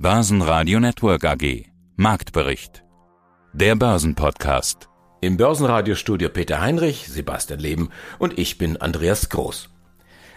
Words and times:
Börsenradio 0.00 0.78
Network 0.78 1.24
AG. 1.24 1.64
Marktbericht. 1.96 2.84
Der 3.52 3.74
Börsenpodcast. 3.74 4.88
Im 5.20 5.36
Börsenradiostudio 5.36 6.28
Peter 6.28 6.60
Heinrich, 6.60 7.08
Sebastian 7.08 7.58
Leben 7.58 7.88
und 8.20 8.38
ich 8.38 8.58
bin 8.58 8.76
Andreas 8.76 9.28
Groß. 9.28 9.70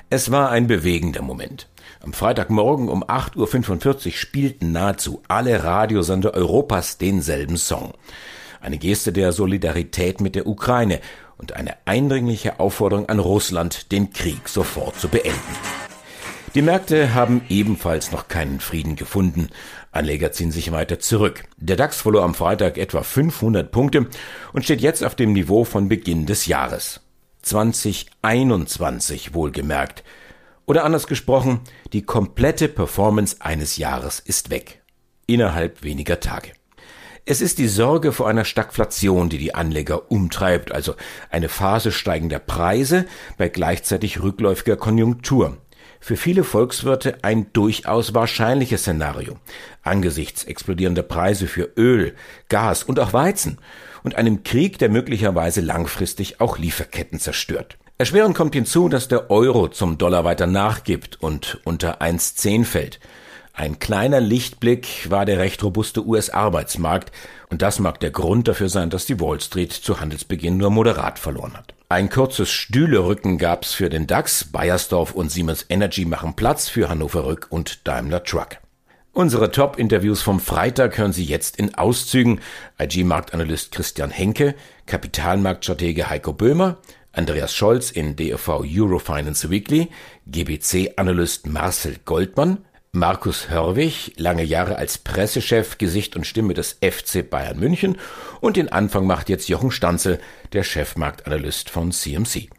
Es 0.09 0.31
war 0.31 0.49
ein 0.49 0.65
bewegender 0.65 1.21
Moment. 1.21 1.69
Am 1.99 2.11
Freitagmorgen 2.11 2.89
um 2.89 3.03
8.45 3.03 4.07
Uhr 4.07 4.11
spielten 4.13 4.71
nahezu 4.71 5.21
alle 5.27 5.63
Radiosender 5.63 6.33
Europas 6.33 6.97
denselben 6.97 7.57
Song. 7.57 7.93
Eine 8.61 8.79
Geste 8.79 9.13
der 9.13 9.31
Solidarität 9.31 10.21
mit 10.21 10.33
der 10.33 10.47
Ukraine 10.47 11.01
und 11.37 11.55
eine 11.55 11.75
eindringliche 11.85 12.59
Aufforderung 12.59 13.09
an 13.09 13.19
Russland, 13.19 13.91
den 13.91 14.11
Krieg 14.11 14.49
sofort 14.49 14.99
zu 14.99 15.07
beenden. 15.07 15.90
Die 16.53 16.61
Märkte 16.61 17.13
haben 17.13 17.45
ebenfalls 17.47 18.11
noch 18.11 18.27
keinen 18.27 18.59
Frieden 18.59 18.97
gefunden. 18.97 19.47
Anleger 19.93 20.33
ziehen 20.33 20.51
sich 20.51 20.73
weiter 20.73 20.99
zurück. 20.99 21.45
Der 21.55 21.77
DAX 21.77 22.01
verlor 22.01 22.23
am 22.23 22.35
Freitag 22.35 22.77
etwa 22.77 23.03
500 23.03 23.71
Punkte 23.71 24.07
und 24.51 24.65
steht 24.65 24.81
jetzt 24.81 25.01
auf 25.01 25.15
dem 25.15 25.31
Niveau 25.31 25.63
von 25.63 25.87
Beginn 25.87 26.25
des 26.25 26.47
Jahres. 26.47 26.99
2021 27.43 29.33
wohlgemerkt. 29.33 30.03
Oder 30.65 30.83
anders 30.83 31.07
gesprochen, 31.07 31.61
die 31.93 32.01
komplette 32.01 32.67
Performance 32.67 33.37
eines 33.39 33.77
Jahres 33.77 34.19
ist 34.19 34.49
weg. 34.49 34.81
Innerhalb 35.27 35.83
weniger 35.83 36.19
Tage. 36.19 36.51
Es 37.23 37.39
ist 37.39 37.59
die 37.59 37.69
Sorge 37.69 38.11
vor 38.11 38.27
einer 38.27 38.43
Stagflation, 38.43 39.29
die 39.29 39.37
die 39.37 39.55
Anleger 39.55 40.11
umtreibt, 40.11 40.73
also 40.73 40.95
eine 41.29 41.47
Phase 41.47 41.93
steigender 41.93 42.39
Preise 42.39 43.05
bei 43.37 43.47
gleichzeitig 43.47 44.21
rückläufiger 44.21 44.75
Konjunktur 44.75 45.55
für 46.01 46.17
viele 46.17 46.43
Volkswirte 46.43 47.19
ein 47.21 47.53
durchaus 47.53 48.13
wahrscheinliches 48.13 48.81
Szenario 48.81 49.37
angesichts 49.83 50.43
explodierender 50.43 51.03
Preise 51.03 51.47
für 51.47 51.71
Öl, 51.77 52.13
Gas 52.49 52.83
und 52.83 52.99
auch 52.99 53.13
Weizen 53.13 53.59
und 54.03 54.15
einem 54.15 54.43
Krieg, 54.43 54.77
der 54.79 54.89
möglicherweise 54.89 55.61
langfristig 55.61 56.41
auch 56.41 56.57
Lieferketten 56.57 57.19
zerstört. 57.19 57.77
Erschwerend 57.97 58.35
kommt 58.35 58.55
hinzu, 58.55 58.89
dass 58.89 59.07
der 59.07 59.29
Euro 59.29 59.67
zum 59.67 59.97
Dollar 59.97 60.23
weiter 60.23 60.47
nachgibt 60.47 61.21
und 61.21 61.59
unter 61.65 62.01
1,10 62.01 62.65
fällt. 62.65 62.99
Ein 63.53 63.79
kleiner 63.79 64.21
Lichtblick 64.21 65.09
war 65.09 65.25
der 65.25 65.37
recht 65.37 65.63
robuste 65.63 66.05
US-Arbeitsmarkt, 66.05 67.11
und 67.51 67.61
das 67.61 67.79
mag 67.79 67.99
der 67.99 68.11
Grund 68.11 68.47
dafür 68.47 68.69
sein, 68.69 68.89
dass 68.89 69.05
die 69.05 69.19
Wall 69.19 69.39
Street 69.41 69.73
zu 69.73 69.99
Handelsbeginn 69.99 70.57
nur 70.57 70.69
moderat 70.69 71.19
verloren 71.19 71.55
hat. 71.55 71.73
Ein 71.89 72.09
kurzes 72.09 72.49
Stühlerücken 72.49 73.37
gab's 73.37 73.73
für 73.73 73.89
den 73.89 74.07
DAX, 74.07 74.45
Bayersdorf 74.45 75.11
und 75.11 75.29
Siemens 75.29 75.65
Energy 75.67 76.05
machen 76.05 76.35
Platz 76.35 76.69
für 76.69 76.87
Hannover 76.87 77.25
Rück 77.25 77.47
und 77.49 77.85
Daimler 77.85 78.23
Truck. 78.23 78.57
Unsere 79.11 79.51
Top-Interviews 79.51 80.21
vom 80.21 80.39
Freitag 80.39 80.97
hören 80.97 81.11
Sie 81.11 81.25
jetzt 81.25 81.57
in 81.57 81.75
Auszügen. 81.75 82.39
IG-Marktanalyst 82.79 83.73
Christian 83.73 84.09
Henke, 84.09 84.55
Kapitalmarktstratege 84.85 86.09
Heiko 86.09 86.31
Böhmer, 86.31 86.77
Andreas 87.11 87.53
Scholz 87.53 87.91
in 87.91 88.15
DFV 88.15 88.63
Eurofinance 88.65 89.49
Weekly, 89.49 89.89
GBC-Analyst 90.27 91.47
Marcel 91.47 91.97
Goldmann, 92.05 92.59
Markus 92.93 93.49
Hörwig, 93.49 94.11
lange 94.17 94.43
Jahre 94.43 94.75
als 94.75 94.97
Pressechef, 94.97 95.77
Gesicht 95.77 96.17
und 96.17 96.27
Stimme 96.27 96.53
des 96.53 96.77
FC 96.83 97.27
Bayern 97.27 97.57
München 97.57 97.97
und 98.41 98.57
den 98.57 98.69
Anfang 98.69 99.07
macht 99.07 99.29
jetzt 99.29 99.47
Jochen 99.47 99.71
Stanzel, 99.71 100.19
der 100.51 100.63
Chefmarktanalyst 100.63 101.69
von 101.69 101.93
CMC. 101.93 102.49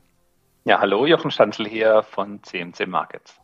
Ja, 0.65 0.81
hallo, 0.81 1.05
Jochen 1.05 1.31
Stanzel 1.31 1.69
hier 1.69 2.03
von 2.03 2.43
CMC 2.43 2.87
Markets. 2.87 3.42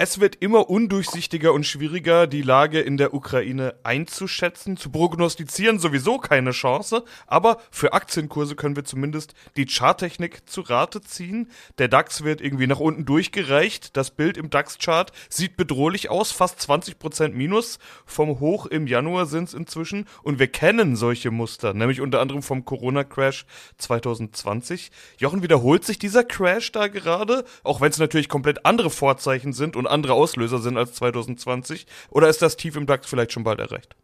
Es 0.00 0.20
wird 0.20 0.36
immer 0.36 0.70
undurchsichtiger 0.70 1.52
und 1.52 1.66
schwieriger, 1.66 2.28
die 2.28 2.42
Lage 2.42 2.78
in 2.78 2.98
der 2.98 3.14
Ukraine 3.14 3.74
einzuschätzen. 3.82 4.76
Zu 4.76 4.90
prognostizieren 4.90 5.80
sowieso 5.80 6.18
keine 6.18 6.52
Chance, 6.52 7.02
aber 7.26 7.58
für 7.72 7.92
Aktienkurse 7.94 8.54
können 8.54 8.76
wir 8.76 8.84
zumindest 8.84 9.34
die 9.56 9.66
Charttechnik 9.66 10.48
zu 10.48 10.60
Rate 10.60 11.00
ziehen. 11.00 11.50
Der 11.78 11.88
DAX 11.88 12.22
wird 12.22 12.40
irgendwie 12.40 12.68
nach 12.68 12.78
unten 12.78 13.06
durchgereicht. 13.06 13.96
Das 13.96 14.12
Bild 14.12 14.36
im 14.36 14.50
DAX-Chart 14.50 15.10
sieht 15.28 15.56
bedrohlich 15.56 16.10
aus, 16.10 16.30
fast 16.30 16.60
20% 16.60 17.30
Minus. 17.30 17.80
Vom 18.06 18.38
Hoch 18.38 18.66
im 18.66 18.86
Januar 18.86 19.26
sind 19.26 19.48
es 19.48 19.54
inzwischen 19.54 20.04
und 20.22 20.38
wir 20.38 20.46
kennen 20.46 20.94
solche 20.94 21.32
Muster, 21.32 21.74
nämlich 21.74 22.00
unter 22.00 22.20
anderem 22.20 22.44
vom 22.44 22.64
Corona-Crash 22.64 23.46
2020. 23.78 24.92
Jochen, 25.16 25.42
wiederholt 25.42 25.84
sich 25.84 25.98
dieser 25.98 26.22
Crash 26.22 26.70
da 26.70 26.86
gerade, 26.86 27.44
auch 27.64 27.80
wenn 27.80 27.90
es 27.90 27.98
natürlich 27.98 28.28
komplett 28.28 28.64
andere 28.64 28.90
Vorzeichen 28.90 29.52
sind 29.52 29.74
und 29.74 29.87
andere 29.90 30.14
Auslöser 30.14 30.58
sind 30.58 30.76
als 30.76 30.94
2020? 30.94 31.86
Oder 32.10 32.28
ist 32.28 32.42
das 32.42 32.56
Tief 32.56 32.76
im 32.76 32.86
DAX 32.86 33.08
vielleicht 33.08 33.32
schon 33.32 33.44
bald 33.44 33.60
erreicht? 33.60 33.96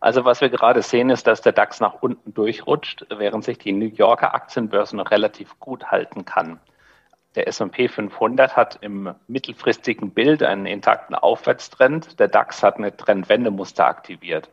Also 0.00 0.24
was 0.24 0.40
wir 0.40 0.48
gerade 0.48 0.82
sehen, 0.82 1.10
ist, 1.10 1.26
dass 1.26 1.42
der 1.42 1.52
DAX 1.52 1.80
nach 1.80 2.02
unten 2.02 2.32
durchrutscht, 2.32 3.06
während 3.10 3.44
sich 3.44 3.58
die 3.58 3.72
New 3.72 3.88
Yorker 3.88 4.34
Aktienbörse 4.34 4.96
noch 4.96 5.10
relativ 5.10 5.58
gut 5.60 5.90
halten 5.90 6.24
kann. 6.24 6.58
Der 7.36 7.46
S&P 7.46 7.88
500 7.88 8.56
hat 8.56 8.78
im 8.80 9.14
mittelfristigen 9.28 10.10
Bild 10.10 10.42
einen 10.42 10.66
intakten 10.66 11.14
Aufwärtstrend. 11.14 12.18
Der 12.18 12.28
DAX 12.28 12.62
hat 12.62 12.78
eine 12.78 12.96
Trendwendemuster 12.96 13.86
aktiviert. 13.86 14.50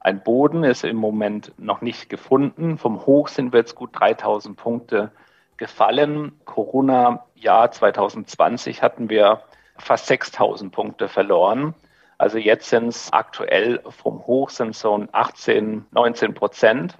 Ein 0.00 0.22
Boden 0.22 0.64
ist 0.64 0.84
im 0.84 0.96
Moment 0.96 1.52
noch 1.58 1.82
nicht 1.82 2.08
gefunden. 2.08 2.78
Vom 2.78 3.04
Hoch 3.06 3.28
sind 3.28 3.52
wir 3.52 3.60
jetzt 3.60 3.74
gut 3.74 3.90
3000 3.92 4.56
Punkte 4.56 5.12
gefallen. 5.56 6.32
Corona-Jahr 6.44 7.70
2020 7.70 8.82
hatten 8.82 9.08
wir 9.08 9.42
fast 9.78 10.06
6000 10.06 10.72
Punkte 10.72 11.08
verloren. 11.08 11.74
Also 12.18 12.38
jetzt 12.38 12.70
sind 12.70 12.88
es 12.88 13.12
aktuell 13.12 13.80
vom 13.88 14.26
Hoch 14.26 14.50
sind 14.50 14.74
so 14.74 15.06
18, 15.12 15.86
19 15.90 16.34
Prozent. 16.34 16.96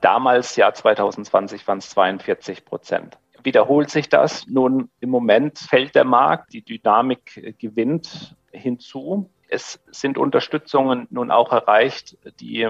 Damals, 0.00 0.56
Jahr 0.56 0.74
2020, 0.74 1.66
waren 1.66 1.78
es 1.78 1.90
42 1.90 2.64
Prozent. 2.64 3.18
Wiederholt 3.42 3.90
sich 3.90 4.08
das? 4.08 4.46
Nun, 4.46 4.88
im 5.00 5.10
Moment 5.10 5.58
fällt 5.58 5.94
der 5.94 6.04
Markt, 6.04 6.52
die 6.52 6.62
Dynamik 6.62 7.56
gewinnt 7.58 8.36
hinzu. 8.52 9.30
Es 9.48 9.80
sind 9.90 10.16
Unterstützungen 10.16 11.08
nun 11.10 11.30
auch 11.30 11.52
erreicht, 11.52 12.16
die 12.40 12.68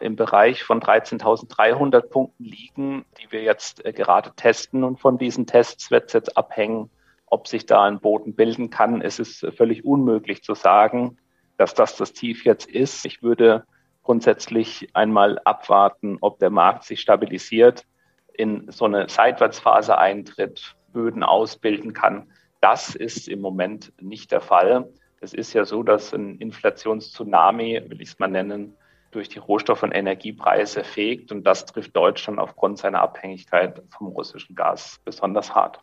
im 0.00 0.16
Bereich 0.16 0.64
von 0.64 0.80
13.300 0.80 2.02
Punkten 2.02 2.44
liegen, 2.44 3.04
die 3.20 3.30
wir 3.30 3.42
jetzt 3.42 3.84
äh, 3.84 3.92
gerade 3.92 4.32
testen. 4.34 4.84
Und 4.84 5.00
von 5.00 5.16
diesen 5.16 5.46
Tests 5.46 5.90
wird 5.90 6.06
es 6.06 6.12
jetzt 6.12 6.36
abhängen, 6.36 6.90
ob 7.32 7.48
sich 7.48 7.64
da 7.64 7.84
ein 7.84 7.98
Boden 7.98 8.34
bilden 8.34 8.68
kann, 8.68 9.00
es 9.00 9.18
ist 9.18 9.46
völlig 9.56 9.86
unmöglich 9.86 10.42
zu 10.42 10.54
sagen, 10.54 11.16
dass 11.56 11.72
das 11.72 11.96
das 11.96 12.12
Tief 12.12 12.44
jetzt 12.44 12.68
ist. 12.70 13.06
Ich 13.06 13.22
würde 13.22 13.64
grundsätzlich 14.02 14.88
einmal 14.92 15.38
abwarten, 15.38 16.18
ob 16.20 16.38
der 16.40 16.50
Markt 16.50 16.84
sich 16.84 17.00
stabilisiert, 17.00 17.86
in 18.34 18.70
so 18.70 18.84
eine 18.84 19.08
Seitwärtsphase 19.08 19.96
eintritt, 19.96 20.76
Böden 20.92 21.22
ausbilden 21.22 21.94
kann. 21.94 22.30
Das 22.60 22.94
ist 22.94 23.28
im 23.28 23.40
Moment 23.40 23.94
nicht 23.98 24.30
der 24.30 24.42
Fall. 24.42 24.92
Es 25.22 25.32
ist 25.32 25.54
ja 25.54 25.64
so, 25.64 25.82
dass 25.82 26.12
ein 26.12 26.36
Inflationstsunami, 26.36 27.82
will 27.88 28.02
ich 28.02 28.10
es 28.10 28.18
mal 28.18 28.28
nennen, 28.28 28.76
durch 29.10 29.30
die 29.30 29.38
Rohstoff- 29.38 29.82
und 29.82 29.92
Energiepreise 29.92 30.84
fegt. 30.84 31.32
Und 31.32 31.44
das 31.44 31.64
trifft 31.64 31.96
Deutschland 31.96 32.38
aufgrund 32.38 32.76
seiner 32.76 33.00
Abhängigkeit 33.00 33.82
vom 33.88 34.08
russischen 34.08 34.54
Gas 34.54 35.00
besonders 35.02 35.54
hart. 35.54 35.80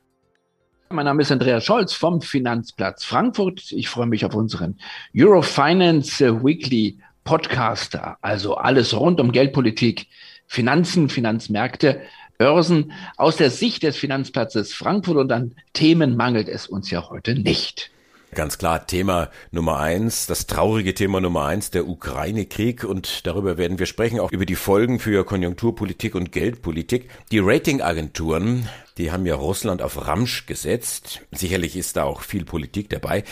Mein 0.92 1.06
Name 1.06 1.22
ist 1.22 1.32
Andreas 1.32 1.66
Scholz 1.66 1.94
vom 1.94 2.20
Finanzplatz 2.20 3.04
Frankfurt. 3.04 3.72
Ich 3.74 3.90
freue 3.90 4.08
mich 4.08 4.26
auf 4.26 4.34
unseren 4.34 4.80
Eurofinance 5.16 6.44
Weekly 6.44 6.98
Podcaster. 7.24 8.18
Also 8.24 8.56
alles 8.56 9.00
rund 9.00 9.20
um 9.20 9.32
Geldpolitik, 9.32 10.08
Finanzen, 10.48 11.08
Finanzmärkte, 11.10 12.02
Börsen. 12.40 12.92
Aus 13.18 13.38
der 13.38 13.52
Sicht 13.52 13.84
des 13.84 13.98
Finanzplatzes 13.98 14.74
Frankfurt 14.74 15.18
und 15.18 15.32
an 15.32 15.54
Themen 15.74 16.18
mangelt 16.18 16.50
es 16.50 16.66
uns 16.66 16.90
ja 16.90 17.08
heute 17.08 17.36
nicht. 17.36 17.92
Ganz 18.36 18.60
klar, 18.60 18.86
Thema 18.86 19.30
Nummer 19.52 19.80
eins, 19.80 20.28
das 20.28 20.46
traurige 20.46 20.94
Thema 20.94 21.20
Nummer 21.20 21.46
eins, 21.46 21.72
der 21.72 21.88
Ukraine-Krieg. 21.88 22.84
Und 22.84 23.26
darüber 23.26 23.58
werden 23.58 23.80
wir 23.80 23.88
sprechen, 23.88 24.20
auch 24.20 24.32
über 24.32 24.46
die 24.46 24.56
Folgen 24.56 25.00
für 25.00 25.26
Konjunkturpolitik 25.26 26.14
und 26.14 26.32
Geldpolitik. 26.32 27.10
Die 27.32 27.40
Ratingagenturen, 27.40 28.70
die 29.00 29.12
haben 29.12 29.26
ja 29.26 29.34
Russland 29.34 29.82
auf 29.82 30.06
Ramsch 30.06 30.46
gesetzt. 30.46 31.22
Sicherlich 31.32 31.76
ist 31.76 31.98
da 31.98 32.04
auch 32.04 32.22
viel 32.22 32.46
Politik 32.46 32.90
dabei. 32.92 33.24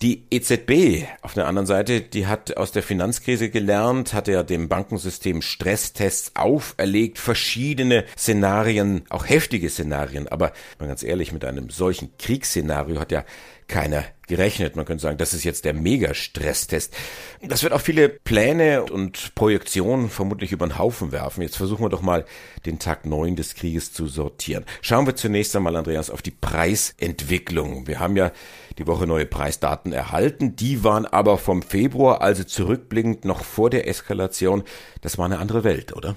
Die 0.00 0.24
EZB 0.30 1.04
auf 1.20 1.34
der 1.34 1.48
anderen 1.48 1.66
Seite, 1.66 2.00
die 2.00 2.26
hat 2.26 2.56
aus 2.56 2.72
der 2.72 2.82
Finanzkrise 2.82 3.50
gelernt, 3.50 4.14
hat 4.14 4.26
ja 4.26 4.42
dem 4.42 4.70
Bankensystem 4.70 5.42
Stresstests 5.42 6.32
auferlegt, 6.34 7.18
verschiedene 7.18 8.04
Szenarien, 8.16 9.04
auch 9.10 9.28
heftige 9.28 9.68
Szenarien. 9.68 10.28
Aber 10.28 10.52
mal 10.78 10.86
ganz 10.86 11.02
ehrlich, 11.02 11.32
mit 11.32 11.44
einem 11.44 11.68
solchen 11.68 12.16
Kriegsszenario 12.16 12.98
hat 12.98 13.12
ja 13.12 13.24
keiner 13.68 14.04
gerechnet. 14.26 14.76
Man 14.76 14.84
könnte 14.84 15.02
sagen, 15.02 15.18
das 15.18 15.34
ist 15.34 15.44
jetzt 15.44 15.64
der 15.64 15.74
Mega-Stresstest. 15.74 16.94
Das 17.42 17.62
wird 17.62 17.72
auch 17.72 17.80
viele 17.80 18.08
Pläne 18.08 18.84
und 18.84 19.34
Projektionen 19.34 20.10
vermutlich 20.10 20.52
über 20.52 20.66
den 20.66 20.78
Haufen 20.78 21.12
werfen. 21.12 21.42
Jetzt 21.42 21.56
versuchen 21.56 21.84
wir 21.84 21.88
doch 21.88 22.02
mal 22.02 22.24
den 22.64 22.78
Tag 22.78 23.06
neun 23.06 23.36
des 23.36 23.54
Krieges 23.54 23.92
zu 23.92 24.06
sortieren. 24.06 24.64
Schauen 24.82 25.06
wir 25.06 25.16
zunächst 25.16 25.54
einmal, 25.54 25.76
Andreas, 25.76 26.10
auf 26.10 26.22
die 26.22 26.30
Preisentwicklung. 26.30 27.86
Wir 27.86 28.00
haben 28.00 28.16
ja 28.16 28.32
die 28.78 28.86
Woche 28.86 29.06
neue 29.06 29.26
Preisdaten 29.26 29.92
erhalten. 29.92 30.56
Die 30.56 30.84
waren 30.84 31.06
aber 31.06 31.38
vom 31.38 31.62
Februar, 31.62 32.20
also 32.20 32.44
zurückblickend 32.44 33.24
noch 33.24 33.44
vor 33.44 33.70
der 33.70 33.88
Eskalation. 33.88 34.64
Das 35.00 35.18
war 35.18 35.26
eine 35.26 35.38
andere 35.38 35.64
Welt, 35.64 35.94
oder? 35.94 36.16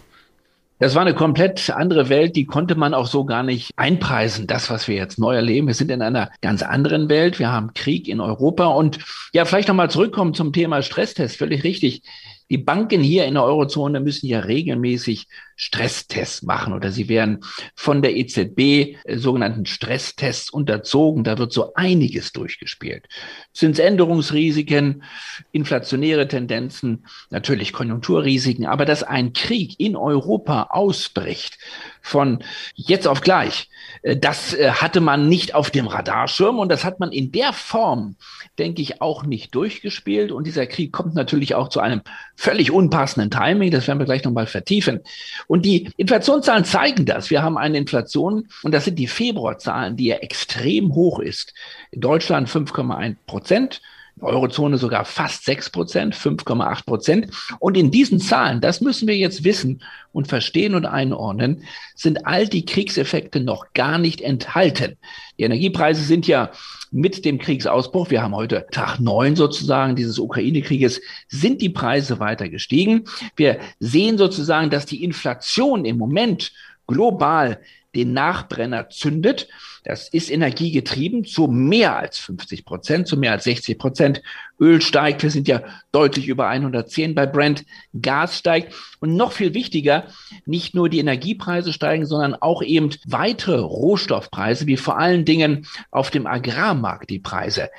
Das 0.79 0.95
war 0.95 1.01
eine 1.01 1.13
komplett 1.13 1.69
andere 1.71 2.07
Welt, 2.07 2.37
die 2.37 2.45
konnte 2.45 2.75
man 2.75 2.93
auch 2.93 3.07
so 3.07 3.25
gar 3.25 3.43
nicht 3.43 3.73
einpreisen, 3.75 4.47
das, 4.47 4.69
was 4.69 4.87
wir 4.87 4.95
jetzt 4.95 5.19
neu 5.19 5.35
erleben. 5.35 5.67
Wir 5.67 5.73
sind 5.73 5.91
in 5.91 6.01
einer 6.01 6.31
ganz 6.39 6.63
anderen 6.63 7.09
Welt. 7.09 7.37
Wir 7.37 7.51
haben 7.51 7.73
Krieg 7.73 8.07
in 8.07 8.21
Europa 8.21 8.67
und 8.67 8.99
ja, 9.33 9.43
vielleicht 9.43 9.67
nochmal 9.67 9.89
zurückkommen 9.89 10.33
zum 10.33 10.53
Thema 10.53 10.81
Stresstest. 10.81 11.35
Völlig 11.35 11.65
richtig. 11.65 12.03
Die 12.49 12.57
Banken 12.57 13.01
hier 13.01 13.25
in 13.25 13.35
der 13.35 13.43
Eurozone 13.43 13.99
müssen 13.99 14.25
ja 14.25 14.39
regelmäßig 14.39 15.27
Stresstests 15.55 16.41
machen 16.41 16.73
oder 16.73 16.89
sie 16.89 17.09
werden 17.09 17.43
von 17.75 18.01
der 18.01 18.15
EZB 18.15 18.59
äh, 18.59 19.17
sogenannten 19.17 19.65
Stresstests 19.65 20.49
unterzogen. 20.49 21.23
Da 21.23 21.37
wird 21.37 21.51
so 21.51 21.73
einiges 21.73 22.31
durchgespielt. 22.31 23.07
Zinsänderungsrisiken, 23.53 25.03
inflationäre 25.51 26.27
Tendenzen, 26.27 27.05
natürlich 27.29 27.73
Konjunkturrisiken, 27.73 28.65
aber 28.65 28.85
dass 28.85 29.03
ein 29.03 29.33
Krieg 29.33 29.79
in 29.79 29.95
Europa 29.95 30.69
ausbricht 30.71 31.59
von 32.01 32.43
jetzt 32.75 33.07
auf 33.07 33.21
gleich, 33.21 33.69
äh, 34.01 34.17
das 34.17 34.53
äh, 34.53 34.71
hatte 34.71 35.01
man 35.01 35.27
nicht 35.27 35.55
auf 35.55 35.71
dem 35.71 35.87
Radarschirm 35.87 36.59
und 36.59 36.69
das 36.69 36.83
hat 36.83 36.99
man 36.99 37.11
in 37.11 37.31
der 37.31 37.53
Form, 37.53 38.15
denke 38.57 38.81
ich, 38.81 39.01
auch 39.01 39.23
nicht 39.23 39.53
durchgespielt. 39.55 40.31
Und 40.31 40.45
dieser 40.47 40.67
Krieg 40.67 40.91
kommt 40.91 41.15
natürlich 41.15 41.55
auch 41.55 41.69
zu 41.69 41.79
einem 41.79 42.01
völlig 42.35 42.71
unpassenden 42.71 43.31
Timing. 43.31 43.71
Das 43.71 43.87
werden 43.87 43.99
wir 43.99 44.05
gleich 44.05 44.23
nochmal 44.23 44.47
vertiefen. 44.47 45.01
Und 45.47 45.65
die 45.65 45.91
Inflationszahlen 45.97 46.65
zeigen 46.65 47.05
das. 47.05 47.29
Wir 47.29 47.41
haben 47.41 47.57
eine 47.57 47.77
Inflation 47.77 48.47
und 48.63 48.73
das 48.73 48.85
sind 48.85 48.97
die 48.97 49.07
Februarzahlen, 49.07 49.97
die 49.97 50.05
ja 50.05 50.17
extrem 50.17 50.93
hoch 50.93 51.19
ist. 51.19 51.53
In 51.91 52.01
Deutschland 52.01 52.49
5,1 52.49 53.15
Prozent. 53.25 53.81
Eurozone 54.21 54.77
sogar 54.77 55.05
fast 55.05 55.45
6 55.45 55.69
Prozent, 55.69 56.15
5,8 56.15 56.85
Prozent. 56.85 57.27
Und 57.59 57.77
in 57.77 57.91
diesen 57.91 58.19
Zahlen, 58.19 58.61
das 58.61 58.81
müssen 58.81 59.07
wir 59.07 59.17
jetzt 59.17 59.43
wissen 59.43 59.81
und 60.11 60.27
verstehen 60.27 60.75
und 60.75 60.85
einordnen, 60.85 61.63
sind 61.95 62.25
all 62.25 62.47
die 62.47 62.65
Kriegseffekte 62.65 63.39
noch 63.39 63.73
gar 63.73 63.97
nicht 63.97 64.21
enthalten. 64.21 64.97
Die 65.37 65.43
Energiepreise 65.43 66.03
sind 66.03 66.27
ja 66.27 66.51
mit 66.91 67.23
dem 67.25 67.37
Kriegsausbruch, 67.37 68.09
wir 68.09 68.23
haben 68.23 68.35
heute 68.35 68.65
Tag 68.71 68.99
neun 68.99 69.35
sozusagen 69.35 69.95
dieses 69.95 70.17
Ukraine-Krieges, 70.17 71.01
sind 71.27 71.61
die 71.61 71.69
Preise 71.69 72.19
weiter 72.19 72.49
gestiegen. 72.49 73.05
Wir 73.35 73.59
sehen 73.79 74.17
sozusagen, 74.17 74.69
dass 74.69 74.85
die 74.85 75.03
Inflation 75.03 75.85
im 75.85 75.97
Moment 75.97 76.51
global 76.87 77.59
den 77.95 78.13
Nachbrenner 78.13 78.89
zündet. 78.89 79.47
Das 79.83 80.09
ist 80.09 80.29
energiegetrieben 80.29 81.25
zu 81.25 81.47
mehr 81.47 81.97
als 81.97 82.17
50 82.19 82.65
Prozent, 82.65 83.07
zu 83.07 83.17
mehr 83.17 83.31
als 83.31 83.45
60 83.45 83.77
Prozent. 83.77 84.21
Öl 84.59 84.81
steigt, 84.81 85.23
wir 85.23 85.31
sind 85.31 85.47
ja 85.47 85.63
deutlich 85.91 86.27
über 86.27 86.47
110 86.47 87.15
bei 87.15 87.25
Brent. 87.25 87.65
Gas 87.99 88.37
steigt. 88.37 88.73
Und 88.99 89.15
noch 89.15 89.31
viel 89.31 89.53
wichtiger, 89.53 90.07
nicht 90.45 90.75
nur 90.75 90.89
die 90.89 90.99
Energiepreise 90.99 91.71
steigen, 91.71 92.05
sondern 92.05 92.35
auch 92.35 92.61
eben 92.61 92.89
weitere 93.05 93.59
Rohstoffpreise, 93.59 94.67
wie 94.67 94.77
vor 94.77 94.97
allen 94.99 95.23
Dingen 95.23 95.67
auf 95.91 96.11
dem 96.11 96.27
Agrarmarkt 96.27 97.09
die 97.09 97.19
Preise. 97.19 97.69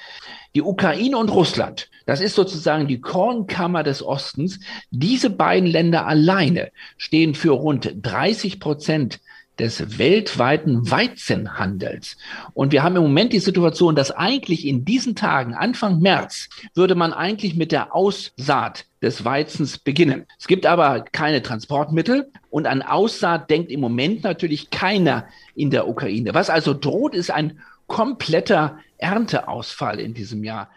Die 0.54 0.62
Ukraine 0.62 1.16
und 1.16 1.28
Russland, 1.28 1.90
das 2.06 2.20
ist 2.20 2.34
sozusagen 2.34 2.88
die 2.88 3.00
Kornkammer 3.00 3.84
des 3.84 4.02
Ostens. 4.02 4.58
Diese 4.90 5.30
beiden 5.30 5.68
Länder 5.68 6.06
alleine 6.06 6.72
stehen 6.96 7.36
für 7.36 7.50
rund 7.50 7.94
30 8.02 8.58
Prozent 8.58 9.20
des 9.60 9.98
weltweiten 9.98 10.90
Weizenhandels. 10.90 12.16
Und 12.54 12.72
wir 12.72 12.82
haben 12.82 12.96
im 12.96 13.02
Moment 13.02 13.32
die 13.32 13.40
Situation, 13.40 13.94
dass 13.94 14.10
eigentlich 14.10 14.66
in 14.66 14.84
diesen 14.84 15.14
Tagen, 15.14 15.54
Anfang 15.54 16.00
März, 16.00 16.48
würde 16.74 16.94
man 16.94 17.12
eigentlich 17.12 17.54
mit 17.56 17.70
der 17.70 17.94
Aussaat 17.94 18.86
des 19.02 19.24
Weizens 19.24 19.78
beginnen. 19.78 20.26
Es 20.38 20.46
gibt 20.46 20.66
aber 20.66 21.00
keine 21.00 21.42
Transportmittel 21.42 22.30
und 22.50 22.66
an 22.66 22.82
Aussaat 22.82 23.50
denkt 23.50 23.70
im 23.70 23.80
Moment 23.80 24.24
natürlich 24.24 24.70
keiner 24.70 25.26
in 25.54 25.70
der 25.70 25.86
Ukraine. 25.88 26.34
Was 26.34 26.50
also 26.50 26.74
droht, 26.74 27.14
ist 27.14 27.30
ein 27.30 27.60
kompletter 27.86 28.78
Ernteausfall 28.98 30.00
in 30.00 30.14
diesem 30.14 30.42
Jahr. 30.42 30.70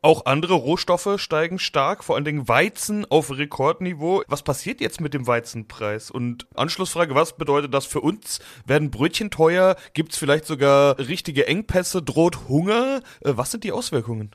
Auch 0.00 0.26
andere 0.26 0.54
Rohstoffe 0.54 1.20
steigen 1.20 1.58
stark, 1.58 2.04
vor 2.04 2.14
allen 2.14 2.24
Dingen 2.24 2.46
Weizen 2.46 3.04
auf 3.10 3.36
Rekordniveau. 3.36 4.22
Was 4.28 4.44
passiert 4.44 4.80
jetzt 4.80 5.00
mit 5.00 5.12
dem 5.12 5.26
Weizenpreis? 5.26 6.12
Und 6.12 6.46
Anschlussfrage, 6.54 7.16
was 7.16 7.36
bedeutet 7.36 7.74
das 7.74 7.84
für 7.84 8.00
uns? 8.00 8.38
Werden 8.64 8.92
Brötchen 8.92 9.32
teuer? 9.32 9.74
Gibt 9.94 10.12
es 10.12 10.18
vielleicht 10.18 10.44
sogar 10.46 11.00
richtige 11.00 11.48
Engpässe? 11.48 12.00
Droht 12.00 12.48
Hunger? 12.48 13.00
Äh, 13.24 13.32
was 13.34 13.50
sind 13.50 13.64
die 13.64 13.72
Auswirkungen? 13.72 14.30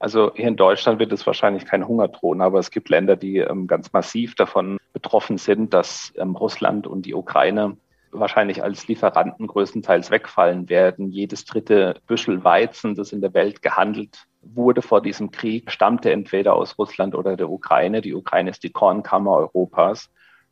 Also 0.00 0.32
hier 0.34 0.48
in 0.48 0.56
Deutschland 0.56 0.98
wird 0.98 1.12
es 1.12 1.26
wahrscheinlich 1.26 1.64
kein 1.64 1.88
Hunger 1.88 2.08
drohen, 2.08 2.42
aber 2.42 2.58
es 2.58 2.70
gibt 2.70 2.90
Länder, 2.90 3.16
die 3.16 3.38
ähm, 3.38 3.66
ganz 3.66 3.94
massiv 3.94 4.34
davon 4.34 4.76
betroffen 4.92 5.38
sind, 5.38 5.72
dass 5.72 6.12
ähm, 6.18 6.36
Russland 6.36 6.86
und 6.86 7.06
die 7.06 7.14
Ukraine 7.14 7.78
wahrscheinlich 8.10 8.62
als 8.62 8.86
Lieferanten 8.86 9.46
größtenteils 9.46 10.10
wegfallen 10.10 10.68
werden. 10.68 11.10
Jedes 11.10 11.46
dritte 11.46 11.96
Büschel 12.06 12.44
Weizen, 12.44 12.94
das 12.96 13.12
in 13.12 13.22
der 13.22 13.32
Welt 13.32 13.62
gehandelt 13.62 14.26
wurde 14.42 14.82
vor 14.82 15.02
diesem 15.02 15.30
Krieg, 15.30 15.70
stammte 15.70 16.10
entweder 16.10 16.54
aus 16.54 16.78
Russland 16.78 17.14
oder 17.14 17.36
der 17.36 17.50
Ukraine. 17.50 18.00
Die 18.00 18.14
Ukraine 18.14 18.50
ist 18.50 18.62
die 18.62 18.70
Kornkammer 18.70 19.32
Europas. 19.32 20.10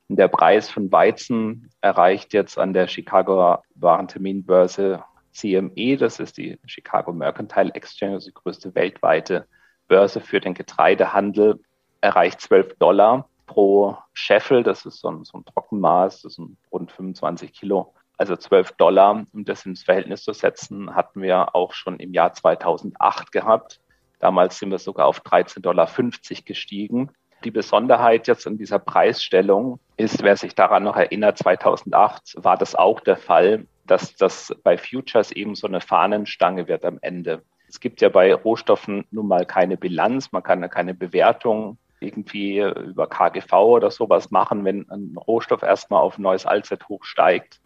Und 0.08 0.18
der 0.18 0.28
Preis 0.28 0.70
von 0.70 0.90
Weizen 0.90 1.70
erreicht 1.80 2.32
jetzt 2.32 2.58
an 2.58 2.72
der 2.72 2.88
Chicago 2.88 3.58
Warenterminbörse 3.74 5.04
CME, 5.32 5.96
das 5.96 6.18
ist 6.18 6.38
die 6.38 6.58
Chicago 6.66 7.12
Mercantile 7.12 7.72
Exchange, 7.74 8.14
also 8.14 8.28
die 8.28 8.34
größte 8.34 8.74
weltweite 8.74 9.46
Börse 9.86 10.20
für 10.20 10.40
den 10.40 10.54
Getreidehandel, 10.54 11.60
erreicht 12.00 12.40
12 12.40 12.76
Dollar 12.78 13.28
pro 13.46 13.96
Scheffel. 14.12 14.62
Das 14.62 14.84
ist 14.86 15.00
so 15.00 15.10
ein, 15.10 15.24
so 15.24 15.38
ein 15.38 15.44
Trockenmaß, 15.44 16.22
das 16.22 16.34
sind 16.34 16.56
rund 16.72 16.90
25 16.90 17.52
Kilo 17.52 17.94
also 18.18 18.36
12 18.36 18.72
Dollar, 18.72 19.24
um 19.32 19.44
das 19.44 19.64
ins 19.64 19.84
Verhältnis 19.84 20.24
zu 20.24 20.32
setzen, 20.32 20.94
hatten 20.94 21.22
wir 21.22 21.54
auch 21.54 21.72
schon 21.72 22.00
im 22.00 22.12
Jahr 22.12 22.34
2008 22.34 23.32
gehabt. 23.32 23.80
Damals 24.18 24.58
sind 24.58 24.72
wir 24.72 24.78
sogar 24.78 25.06
auf 25.06 25.22
13,50 25.22 25.60
Dollar 25.62 25.88
gestiegen. 26.44 27.10
Die 27.44 27.52
Besonderheit 27.52 28.26
jetzt 28.26 28.48
an 28.48 28.58
dieser 28.58 28.80
Preisstellung 28.80 29.78
ist, 29.96 30.24
wer 30.24 30.36
sich 30.36 30.56
daran 30.56 30.82
noch 30.82 30.96
erinnert, 30.96 31.38
2008 31.38 32.34
war 32.38 32.56
das 32.56 32.74
auch 32.74 32.98
der 32.98 33.16
Fall, 33.16 33.66
dass 33.86 34.16
das 34.16 34.52
bei 34.64 34.76
Futures 34.76 35.30
eben 35.30 35.54
so 35.54 35.68
eine 35.68 35.80
Fahnenstange 35.80 36.66
wird 36.66 36.84
am 36.84 36.98
Ende. 37.00 37.42
Es 37.68 37.78
gibt 37.78 38.00
ja 38.00 38.08
bei 38.08 38.34
Rohstoffen 38.34 39.04
nun 39.12 39.28
mal 39.28 39.46
keine 39.46 39.76
Bilanz, 39.76 40.32
man 40.32 40.42
kann 40.42 40.60
ja 40.60 40.68
keine 40.68 40.94
Bewertung 40.94 41.78
irgendwie 42.00 42.58
über 42.58 43.08
KGV 43.08 43.52
oder 43.52 43.90
sowas 43.92 44.32
machen, 44.32 44.64
wenn 44.64 44.90
ein 44.90 45.16
Rohstoff 45.16 45.62
erstmal 45.62 46.00
auf 46.00 46.18
ein 46.18 46.22
neues 46.22 46.46
Allzeithoch 46.46 47.04
steigt 47.04 47.60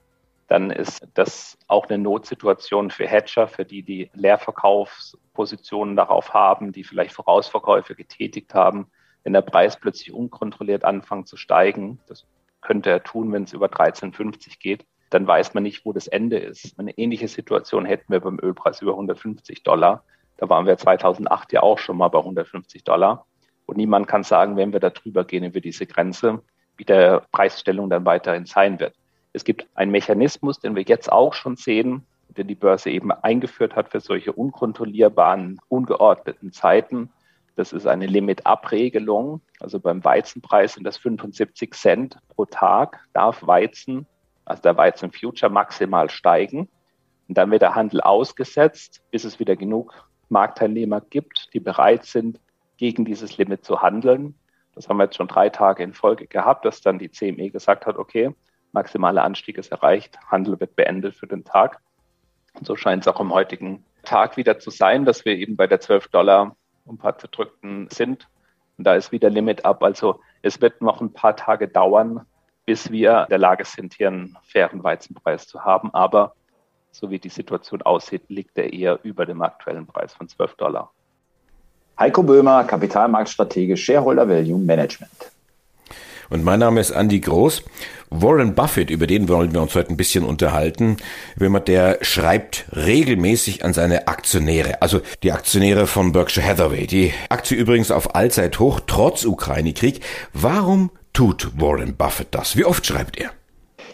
dann 0.52 0.70
ist 0.70 1.08
das 1.14 1.56
auch 1.66 1.88
eine 1.88 1.96
Notsituation 1.96 2.90
für 2.90 3.06
Hedger, 3.06 3.48
für 3.48 3.64
die, 3.64 3.82
die 3.82 4.10
Leerverkaufspositionen 4.12 5.96
darauf 5.96 6.34
haben, 6.34 6.72
die 6.72 6.84
vielleicht 6.84 7.14
Vorausverkäufe 7.14 7.94
getätigt 7.94 8.52
haben. 8.52 8.88
Wenn 9.24 9.32
der 9.32 9.40
Preis 9.40 9.80
plötzlich 9.80 10.12
unkontrolliert 10.12 10.84
anfängt 10.84 11.26
zu 11.26 11.38
steigen, 11.38 12.00
das 12.06 12.26
könnte 12.60 12.90
er 12.90 13.02
tun, 13.02 13.32
wenn 13.32 13.44
es 13.44 13.54
über 13.54 13.68
13,50 13.68 14.58
geht, 14.58 14.84
dann 15.08 15.26
weiß 15.26 15.54
man 15.54 15.62
nicht, 15.62 15.86
wo 15.86 15.94
das 15.94 16.06
Ende 16.06 16.36
ist. 16.36 16.78
Eine 16.78 16.98
ähnliche 16.98 17.28
Situation 17.28 17.86
hätten 17.86 18.12
wir 18.12 18.20
beim 18.20 18.38
Ölpreis 18.38 18.82
über 18.82 18.92
150 18.92 19.62
Dollar. 19.62 20.04
Da 20.36 20.50
waren 20.50 20.66
wir 20.66 20.76
2008 20.76 21.54
ja 21.54 21.62
auch 21.62 21.78
schon 21.78 21.96
mal 21.96 22.08
bei 22.08 22.18
150 22.18 22.84
Dollar. 22.84 23.24
Und 23.64 23.78
niemand 23.78 24.06
kann 24.06 24.22
sagen, 24.22 24.58
wenn 24.58 24.74
wir 24.74 24.80
da 24.80 24.90
drüber 24.90 25.24
gehen 25.24 25.44
über 25.44 25.62
diese 25.62 25.86
Grenze, 25.86 26.42
wie 26.76 26.84
der 26.84 27.22
Preisstellung 27.32 27.88
dann 27.88 28.04
weiterhin 28.04 28.44
sein 28.44 28.78
wird. 28.80 28.94
Es 29.32 29.44
gibt 29.44 29.66
einen 29.74 29.90
Mechanismus, 29.90 30.60
den 30.60 30.76
wir 30.76 30.82
jetzt 30.82 31.10
auch 31.10 31.34
schon 31.34 31.56
sehen, 31.56 32.06
den 32.28 32.48
die 32.48 32.54
Börse 32.54 32.90
eben 32.90 33.12
eingeführt 33.12 33.76
hat 33.76 33.90
für 33.90 34.00
solche 34.00 34.32
unkontrollierbaren, 34.32 35.60
ungeordneten 35.68 36.52
Zeiten. 36.52 37.10
Das 37.56 37.72
ist 37.72 37.86
eine 37.86 38.06
Limit-Up-Regelung. 38.06 39.42
Also 39.60 39.78
beim 39.80 40.04
Weizenpreis 40.04 40.74
sind 40.74 40.84
das 40.84 40.96
75 40.96 41.74
Cent 41.74 42.18
pro 42.28 42.46
Tag, 42.46 43.00
darf 43.12 43.46
Weizen, 43.46 44.06
also 44.44 44.62
der 44.62 44.76
Weizen-Future, 44.76 45.50
maximal 45.52 46.10
steigen. 46.10 46.68
Und 47.28 47.38
dann 47.38 47.50
wird 47.50 47.62
der 47.62 47.74
Handel 47.74 48.00
ausgesetzt, 48.00 49.02
bis 49.10 49.24
es 49.24 49.38
wieder 49.38 49.56
genug 49.56 50.08
Marktteilnehmer 50.28 51.00
gibt, 51.00 51.52
die 51.52 51.60
bereit 51.60 52.04
sind, 52.04 52.40
gegen 52.78 53.04
dieses 53.04 53.36
Limit 53.36 53.64
zu 53.64 53.82
handeln. 53.82 54.34
Das 54.74 54.88
haben 54.88 54.96
wir 54.96 55.04
jetzt 55.04 55.16
schon 55.16 55.28
drei 55.28 55.50
Tage 55.50 55.82
in 55.82 55.92
Folge 55.92 56.26
gehabt, 56.26 56.64
dass 56.64 56.80
dann 56.80 56.98
die 56.98 57.10
CME 57.10 57.50
gesagt 57.50 57.86
hat, 57.86 57.96
okay, 57.96 58.34
maximaler 58.72 59.24
Anstieg 59.24 59.58
ist 59.58 59.72
erreicht, 59.72 60.18
Handel 60.26 60.58
wird 60.60 60.76
beendet 60.76 61.14
für 61.14 61.26
den 61.26 61.44
Tag. 61.44 61.80
Und 62.54 62.66
so 62.66 62.76
scheint 62.76 63.06
es 63.06 63.08
auch 63.08 63.20
im 63.20 63.32
heutigen 63.32 63.84
Tag 64.02 64.36
wieder 64.36 64.58
zu 64.58 64.70
sein, 64.70 65.04
dass 65.04 65.24
wir 65.24 65.36
eben 65.36 65.56
bei 65.56 65.66
der 65.66 65.80
12 65.80 66.08
Dollar 66.08 66.56
ein 66.88 66.98
paar 66.98 67.16
zerdrückten 67.18 67.88
sind. 67.90 68.28
Und 68.78 68.84
da 68.84 68.94
ist 68.94 69.12
wieder 69.12 69.30
Limit 69.30 69.64
ab. 69.64 69.82
Also 69.82 70.20
es 70.42 70.60
wird 70.60 70.82
noch 70.82 71.00
ein 71.00 71.12
paar 71.12 71.36
Tage 71.36 71.68
dauern, 71.68 72.26
bis 72.66 72.90
wir 72.90 73.22
in 73.24 73.30
der 73.30 73.38
Lage 73.38 73.64
sind, 73.64 73.94
hier 73.94 74.08
einen 74.08 74.36
fairen 74.42 74.82
Weizenpreis 74.82 75.46
zu 75.46 75.64
haben. 75.64 75.92
Aber 75.94 76.34
so 76.90 77.10
wie 77.10 77.18
die 77.18 77.28
Situation 77.28 77.82
aussieht, 77.82 78.24
liegt 78.28 78.58
er 78.58 78.72
eher 78.72 78.98
über 79.02 79.26
dem 79.26 79.42
aktuellen 79.42 79.86
Preis 79.86 80.12
von 80.14 80.28
12 80.28 80.54
Dollar. 80.56 80.90
Heiko 81.98 82.22
Böhmer, 82.22 82.64
Kapitalmarktstratege, 82.64 83.76
Shareholder 83.76 84.28
Value 84.28 84.58
Management. 84.58 85.31
Und 86.30 86.44
mein 86.44 86.60
Name 86.60 86.80
ist 86.80 86.90
Andy 86.90 87.20
Groß. 87.20 87.62
Warren 88.10 88.54
Buffett, 88.54 88.90
über 88.90 89.06
den 89.06 89.28
wollen 89.28 89.54
wir 89.54 89.62
uns 89.62 89.74
heute 89.74 89.90
ein 89.90 89.96
bisschen 89.96 90.24
unterhalten. 90.24 90.98
Jemand, 91.40 91.68
der 91.68 91.98
schreibt 92.02 92.66
regelmäßig 92.74 93.64
an 93.64 93.72
seine 93.72 94.06
Aktionäre, 94.08 94.82
also 94.82 95.00
die 95.22 95.32
Aktionäre 95.32 95.86
von 95.86 96.12
Berkshire 96.12 96.46
Hathaway. 96.46 96.86
Die 96.86 97.12
Aktie 97.30 97.56
übrigens 97.56 97.90
auf 97.90 98.14
Allzeithoch, 98.14 98.80
trotz 98.86 99.24
Ukraine-Krieg. 99.24 100.00
Warum 100.34 100.90
tut 101.12 101.52
Warren 101.58 101.96
Buffett 101.96 102.28
das? 102.32 102.56
Wie 102.56 102.64
oft 102.64 102.84
schreibt 102.84 103.18
er? 103.18 103.30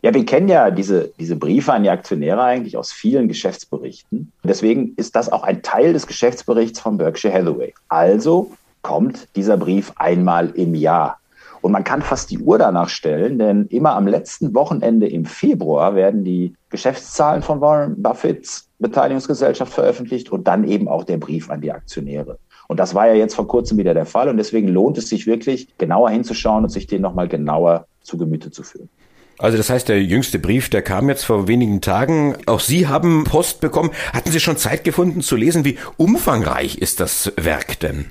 Ja, 0.03 0.15
wir 0.15 0.25
kennen 0.25 0.49
ja 0.49 0.71
diese, 0.71 1.13
diese 1.19 1.37
Briefe 1.37 1.73
an 1.73 1.83
die 1.83 1.91
Aktionäre 1.91 2.43
eigentlich 2.43 2.77
aus 2.77 2.93
vielen 2.93 3.27
Geschäftsberichten. 3.27 4.33
Deswegen 4.45 4.95
ist 4.97 5.17
das 5.17 5.31
auch 5.31 5.43
ein 5.43 5.63
Teil 5.63 5.93
des 5.93 6.07
Geschäftsberichts 6.07 6.81
von 6.81 6.99
Berkshire 6.99 7.33
Hathaway. 7.33 7.75
Also 7.89 8.53
kommt 8.83 9.29
dieser 9.35 9.57
Brief 9.57 9.93
einmal 9.97 10.51
im 10.51 10.75
Jahr. 10.75 11.19
Und 11.69 11.73
man 11.73 11.85
kann 11.85 12.01
fast 12.01 12.31
die 12.31 12.39
Uhr 12.39 12.57
danach 12.57 12.89
stellen, 12.89 13.39
denn 13.39 13.67
immer 13.67 13.95
am 13.95 14.07
letzten 14.07 14.55
Wochenende 14.55 15.07
im 15.07 15.27
Februar 15.27 15.95
werden 15.95 16.25
die 16.25 16.55
Geschäftszahlen 16.71 17.43
von 17.43 17.61
Warren 17.61 18.01
Buffetts 18.01 18.71
Beteiligungsgesellschaft 18.79 19.71
veröffentlicht 19.71 20.33
und 20.33 20.49
dann 20.49 20.65
eben 20.65 20.89
auch 20.89 21.05
der 21.05 21.19
Brief 21.19 21.51
an 21.51 21.61
die 21.61 21.71
Aktionäre. 21.71 22.39
Und 22.69 22.81
das 22.81 22.95
war 22.95 23.07
ja 23.09 23.13
jetzt 23.13 23.35
vor 23.35 23.47
kurzem 23.47 23.77
wieder 23.77 23.93
der 23.93 24.07
Fall. 24.07 24.31
Und 24.31 24.39
deswegen 24.39 24.69
lohnt 24.69 24.97
es 24.97 25.11
sich 25.11 25.27
wirklich, 25.27 25.69
genauer 25.77 26.09
hinzuschauen 26.09 26.65
und 26.65 26.71
sich 26.71 26.87
den 26.87 27.03
nochmal 27.03 27.29
genauer 27.29 27.87
zu 28.01 28.17
Gemüte 28.17 28.51
zu 28.51 28.63
führen. 28.63 28.89
Also 29.37 29.59
das 29.59 29.69
heißt, 29.69 29.91
der 29.91 30.03
jüngste 30.03 30.39
Brief, 30.39 30.71
der 30.71 30.81
kam 30.81 31.11
jetzt 31.11 31.25
vor 31.25 31.49
wenigen 31.49 31.83
Tagen. 31.83 32.35
Auch 32.47 32.61
Sie 32.61 32.89
haben 32.89 33.25
Post 33.25 33.61
bekommen. 33.61 33.91
Hatten 34.15 34.31
Sie 34.31 34.41
schon 34.41 34.57
Zeit 34.57 34.85
gefunden 34.85 35.21
zu 35.21 35.37
lesen? 35.37 35.67
Wie 35.67 35.77
umfangreich 35.99 36.79
ist 36.79 37.01
das 37.01 37.31
Werk 37.37 37.79
denn? 37.81 38.07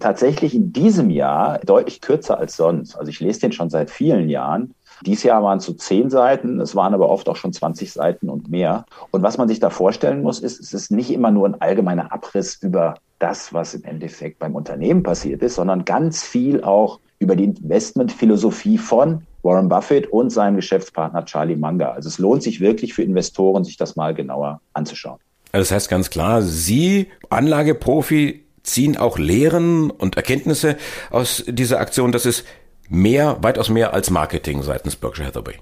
Tatsächlich 0.00 0.54
in 0.54 0.72
diesem 0.72 1.10
Jahr 1.10 1.58
deutlich 1.60 2.00
kürzer 2.00 2.38
als 2.38 2.56
sonst. 2.56 2.96
Also 2.96 3.10
ich 3.10 3.20
lese 3.20 3.40
den 3.40 3.52
schon 3.52 3.70
seit 3.70 3.90
vielen 3.90 4.28
Jahren. 4.28 4.74
Dieses 5.04 5.24
Jahr 5.24 5.42
waren 5.42 5.58
es 5.58 5.64
so 5.64 5.72
zehn 5.72 6.08
Seiten, 6.08 6.60
es 6.60 6.76
waren 6.76 6.94
aber 6.94 7.08
oft 7.08 7.28
auch 7.28 7.36
schon 7.36 7.52
20 7.52 7.92
Seiten 7.92 8.28
und 8.28 8.48
mehr. 8.48 8.84
Und 9.10 9.22
was 9.22 9.38
man 9.38 9.48
sich 9.48 9.60
da 9.60 9.70
vorstellen 9.70 10.22
muss, 10.22 10.38
ist, 10.40 10.60
es 10.60 10.72
ist 10.72 10.90
nicht 10.90 11.10
immer 11.10 11.30
nur 11.30 11.48
ein 11.48 11.60
allgemeiner 11.60 12.12
Abriss 12.12 12.58
über 12.62 12.94
das, 13.18 13.52
was 13.52 13.74
im 13.74 13.84
Endeffekt 13.84 14.38
beim 14.38 14.54
Unternehmen 14.54 15.02
passiert 15.02 15.42
ist, 15.42 15.56
sondern 15.56 15.84
ganz 15.84 16.22
viel 16.22 16.62
auch 16.62 17.00
über 17.18 17.36
die 17.36 17.44
Investmentphilosophie 17.44 18.78
von 18.78 19.22
Warren 19.42 19.68
Buffett 19.68 20.06
und 20.08 20.30
seinem 20.30 20.56
Geschäftspartner 20.56 21.24
Charlie 21.24 21.56
Munger. 21.56 21.92
Also 21.92 22.08
es 22.08 22.18
lohnt 22.18 22.42
sich 22.42 22.60
wirklich 22.60 22.94
für 22.94 23.02
Investoren, 23.02 23.64
sich 23.64 23.76
das 23.76 23.96
mal 23.96 24.14
genauer 24.14 24.60
anzuschauen. 24.72 25.18
Also 25.52 25.62
das 25.62 25.72
heißt 25.72 25.90
ganz 25.90 26.10
klar, 26.10 26.42
Sie, 26.42 27.08
Anlageprofi, 27.30 28.43
ziehen 28.64 28.96
auch 28.96 29.18
Lehren 29.18 29.90
und 29.90 30.16
Erkenntnisse 30.16 30.76
aus 31.10 31.44
dieser 31.46 31.78
Aktion. 31.78 32.10
Das 32.10 32.26
ist 32.26 32.44
mehr, 32.88 33.38
weitaus 33.42 33.68
mehr 33.68 33.94
als 33.94 34.10
Marketing 34.10 34.62
seitens 34.62 34.96
Berkshire 34.96 35.28
Hathaway. 35.28 35.54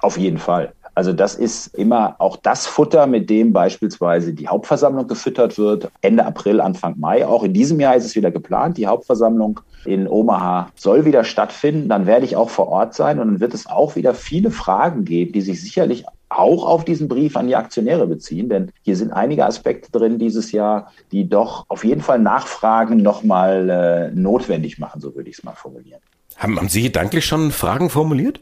Auf 0.00 0.16
jeden 0.16 0.38
Fall. 0.38 0.72
Also 0.96 1.12
das 1.12 1.34
ist 1.34 1.74
immer 1.74 2.16
auch 2.18 2.38
das 2.38 2.66
Futter, 2.66 3.06
mit 3.06 3.28
dem 3.28 3.52
beispielsweise 3.52 4.32
die 4.32 4.48
Hauptversammlung 4.48 5.06
gefüttert 5.06 5.58
wird. 5.58 5.90
Ende 6.00 6.24
April, 6.24 6.58
Anfang 6.58 6.98
Mai. 6.98 7.26
Auch 7.26 7.42
in 7.42 7.52
diesem 7.52 7.78
Jahr 7.80 7.96
ist 7.96 8.06
es 8.06 8.16
wieder 8.16 8.30
geplant. 8.30 8.78
Die 8.78 8.86
Hauptversammlung 8.86 9.60
in 9.84 10.08
Omaha 10.08 10.70
soll 10.74 11.04
wieder 11.04 11.22
stattfinden. 11.22 11.90
Dann 11.90 12.06
werde 12.06 12.24
ich 12.24 12.34
auch 12.34 12.48
vor 12.48 12.68
Ort 12.68 12.94
sein 12.94 13.18
und 13.18 13.28
dann 13.28 13.40
wird 13.40 13.52
es 13.52 13.66
auch 13.66 13.94
wieder 13.94 14.14
viele 14.14 14.50
Fragen 14.50 15.04
geben, 15.04 15.32
die 15.32 15.42
sich 15.42 15.60
sicherlich 15.60 16.06
auch 16.28 16.66
auf 16.66 16.84
diesen 16.84 17.08
Brief 17.08 17.36
an 17.36 17.46
die 17.46 17.56
Aktionäre 17.56 18.06
beziehen, 18.06 18.48
denn 18.48 18.72
hier 18.82 18.96
sind 18.96 19.12
einige 19.12 19.46
Aspekte 19.46 19.90
drin 19.92 20.18
dieses 20.18 20.52
Jahr, 20.52 20.92
die 21.12 21.28
doch 21.28 21.64
auf 21.68 21.84
jeden 21.84 22.00
Fall 22.00 22.18
Nachfragen 22.18 22.96
nochmal 22.98 23.70
äh, 23.70 24.10
notwendig 24.14 24.78
machen, 24.78 25.00
so 25.00 25.14
würde 25.14 25.30
ich 25.30 25.38
es 25.38 25.44
mal 25.44 25.54
formulieren. 25.54 26.00
Haben, 26.36 26.58
haben 26.58 26.68
Sie 26.68 26.82
gedanklich 26.82 27.24
schon 27.24 27.50
Fragen 27.50 27.90
formuliert? 27.90 28.40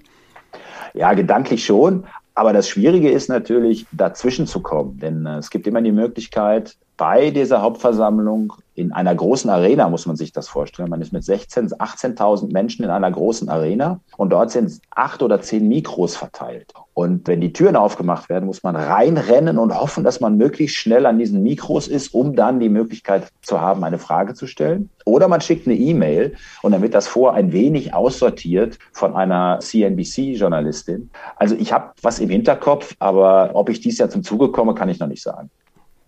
Ja, 0.94 1.12
gedanklich 1.12 1.64
schon. 1.64 2.04
Aber 2.34 2.52
das 2.52 2.68
Schwierige 2.68 3.10
ist 3.10 3.28
natürlich, 3.28 3.86
dazwischen 3.92 4.46
zu 4.46 4.60
kommen. 4.60 4.98
Denn 4.98 5.26
äh, 5.26 5.38
es 5.38 5.50
gibt 5.50 5.66
immer 5.66 5.82
die 5.82 5.92
Möglichkeit, 5.92 6.76
bei 6.96 7.30
dieser 7.30 7.62
Hauptversammlung 7.62 8.54
in 8.74 8.92
einer 8.92 9.14
großen 9.14 9.50
Arena, 9.50 9.88
muss 9.88 10.06
man 10.06 10.16
sich 10.16 10.32
das 10.32 10.48
vorstellen. 10.48 10.90
Man 10.90 11.00
ist 11.00 11.12
mit 11.12 11.22
16.000, 11.22 11.78
18.000 11.78 12.52
Menschen 12.52 12.84
in 12.84 12.90
einer 12.90 13.10
großen 13.10 13.48
Arena 13.48 14.00
und 14.16 14.30
dort 14.30 14.50
sind 14.50 14.80
acht 14.90 15.22
oder 15.22 15.40
zehn 15.40 15.68
Mikros 15.68 16.16
verteilt. 16.16 16.72
Und 16.92 17.26
wenn 17.26 17.40
die 17.40 17.52
Türen 17.52 17.76
aufgemacht 17.76 18.28
werden, 18.28 18.46
muss 18.46 18.62
man 18.62 18.76
reinrennen 18.76 19.58
und 19.58 19.78
hoffen, 19.78 20.04
dass 20.04 20.20
man 20.20 20.36
möglichst 20.36 20.76
schnell 20.76 21.06
an 21.06 21.18
diesen 21.18 21.42
Mikros 21.42 21.88
ist, 21.88 22.14
um 22.14 22.36
dann 22.36 22.60
die 22.60 22.68
Möglichkeit 22.68 23.28
zu 23.42 23.60
haben, 23.60 23.82
eine 23.84 23.98
Frage 23.98 24.34
zu 24.34 24.46
stellen. 24.46 24.90
Oder 25.04 25.28
man 25.28 25.40
schickt 25.40 25.66
eine 25.66 25.76
E-Mail 25.76 26.34
und 26.62 26.72
dann 26.72 26.82
wird 26.82 26.94
das 26.94 27.08
vor 27.08 27.34
ein 27.34 27.52
wenig 27.52 27.94
aussortiert 27.94 28.78
von 28.92 29.14
einer 29.14 29.58
CNBC-Journalistin. 29.60 31.10
Also 31.36 31.56
ich 31.56 31.72
habe 31.72 31.92
was 32.02 32.20
im 32.20 32.30
Hinterkopf, 32.30 32.94
aber 33.00 33.50
ob 33.54 33.68
ich 33.68 33.80
dies 33.80 33.98
Jahr 33.98 34.08
zum 34.08 34.22
Zuge 34.22 34.50
komme, 34.50 34.74
kann 34.74 34.88
ich 34.88 35.00
noch 35.00 35.08
nicht 35.08 35.22
sagen. 35.22 35.50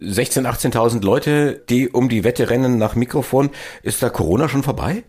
16.000, 0.01 0.73
18.000 0.73 1.05
Leute, 1.05 1.63
die 1.69 1.89
um 1.89 2.09
die 2.09 2.25
Wette 2.25 2.51
rennen 2.51 2.77
nach 2.79 2.95
Mikrofon. 2.95 3.51
Ist 3.83 4.03
da 4.03 4.11
Corona 4.11 4.49
schon 4.49 4.63
vorbei? 4.63 5.05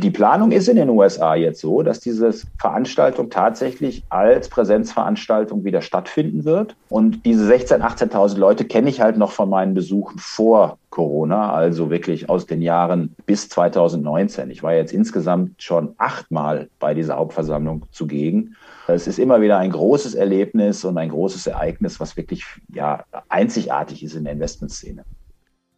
Die 0.00 0.10
Planung 0.10 0.50
ist 0.50 0.66
in 0.68 0.76
den 0.76 0.88
USA 0.88 1.34
jetzt 1.34 1.60
so, 1.60 1.82
dass 1.82 2.00
diese 2.00 2.32
Veranstaltung 2.58 3.28
tatsächlich 3.28 4.02
als 4.08 4.48
Präsenzveranstaltung 4.48 5.62
wieder 5.62 5.82
stattfinden 5.82 6.46
wird. 6.46 6.74
Und 6.88 7.26
diese 7.26 7.44
16.000, 7.44 8.10
18.000 8.10 8.38
Leute 8.38 8.64
kenne 8.64 8.88
ich 8.88 9.02
halt 9.02 9.18
noch 9.18 9.32
von 9.32 9.50
meinen 9.50 9.74
Besuchen 9.74 10.18
vor 10.18 10.78
Corona, 10.88 11.52
also 11.52 11.90
wirklich 11.90 12.30
aus 12.30 12.46
den 12.46 12.62
Jahren 12.62 13.14
bis 13.26 13.50
2019. 13.50 14.50
Ich 14.50 14.62
war 14.62 14.72
jetzt 14.72 14.94
insgesamt 14.94 15.62
schon 15.62 15.94
achtmal 15.98 16.70
bei 16.78 16.94
dieser 16.94 17.16
Hauptversammlung 17.16 17.84
zugegen. 17.90 18.56
Es 18.88 19.06
ist 19.06 19.18
immer 19.18 19.42
wieder 19.42 19.58
ein 19.58 19.70
großes 19.70 20.14
Erlebnis 20.14 20.84
und 20.84 20.96
ein 20.96 21.10
großes 21.10 21.46
Ereignis, 21.46 22.00
was 22.00 22.16
wirklich 22.16 22.44
ja, 22.72 23.04
einzigartig 23.28 24.02
ist 24.02 24.14
in 24.14 24.24
der 24.24 24.32
Investmentszene. 24.32 25.04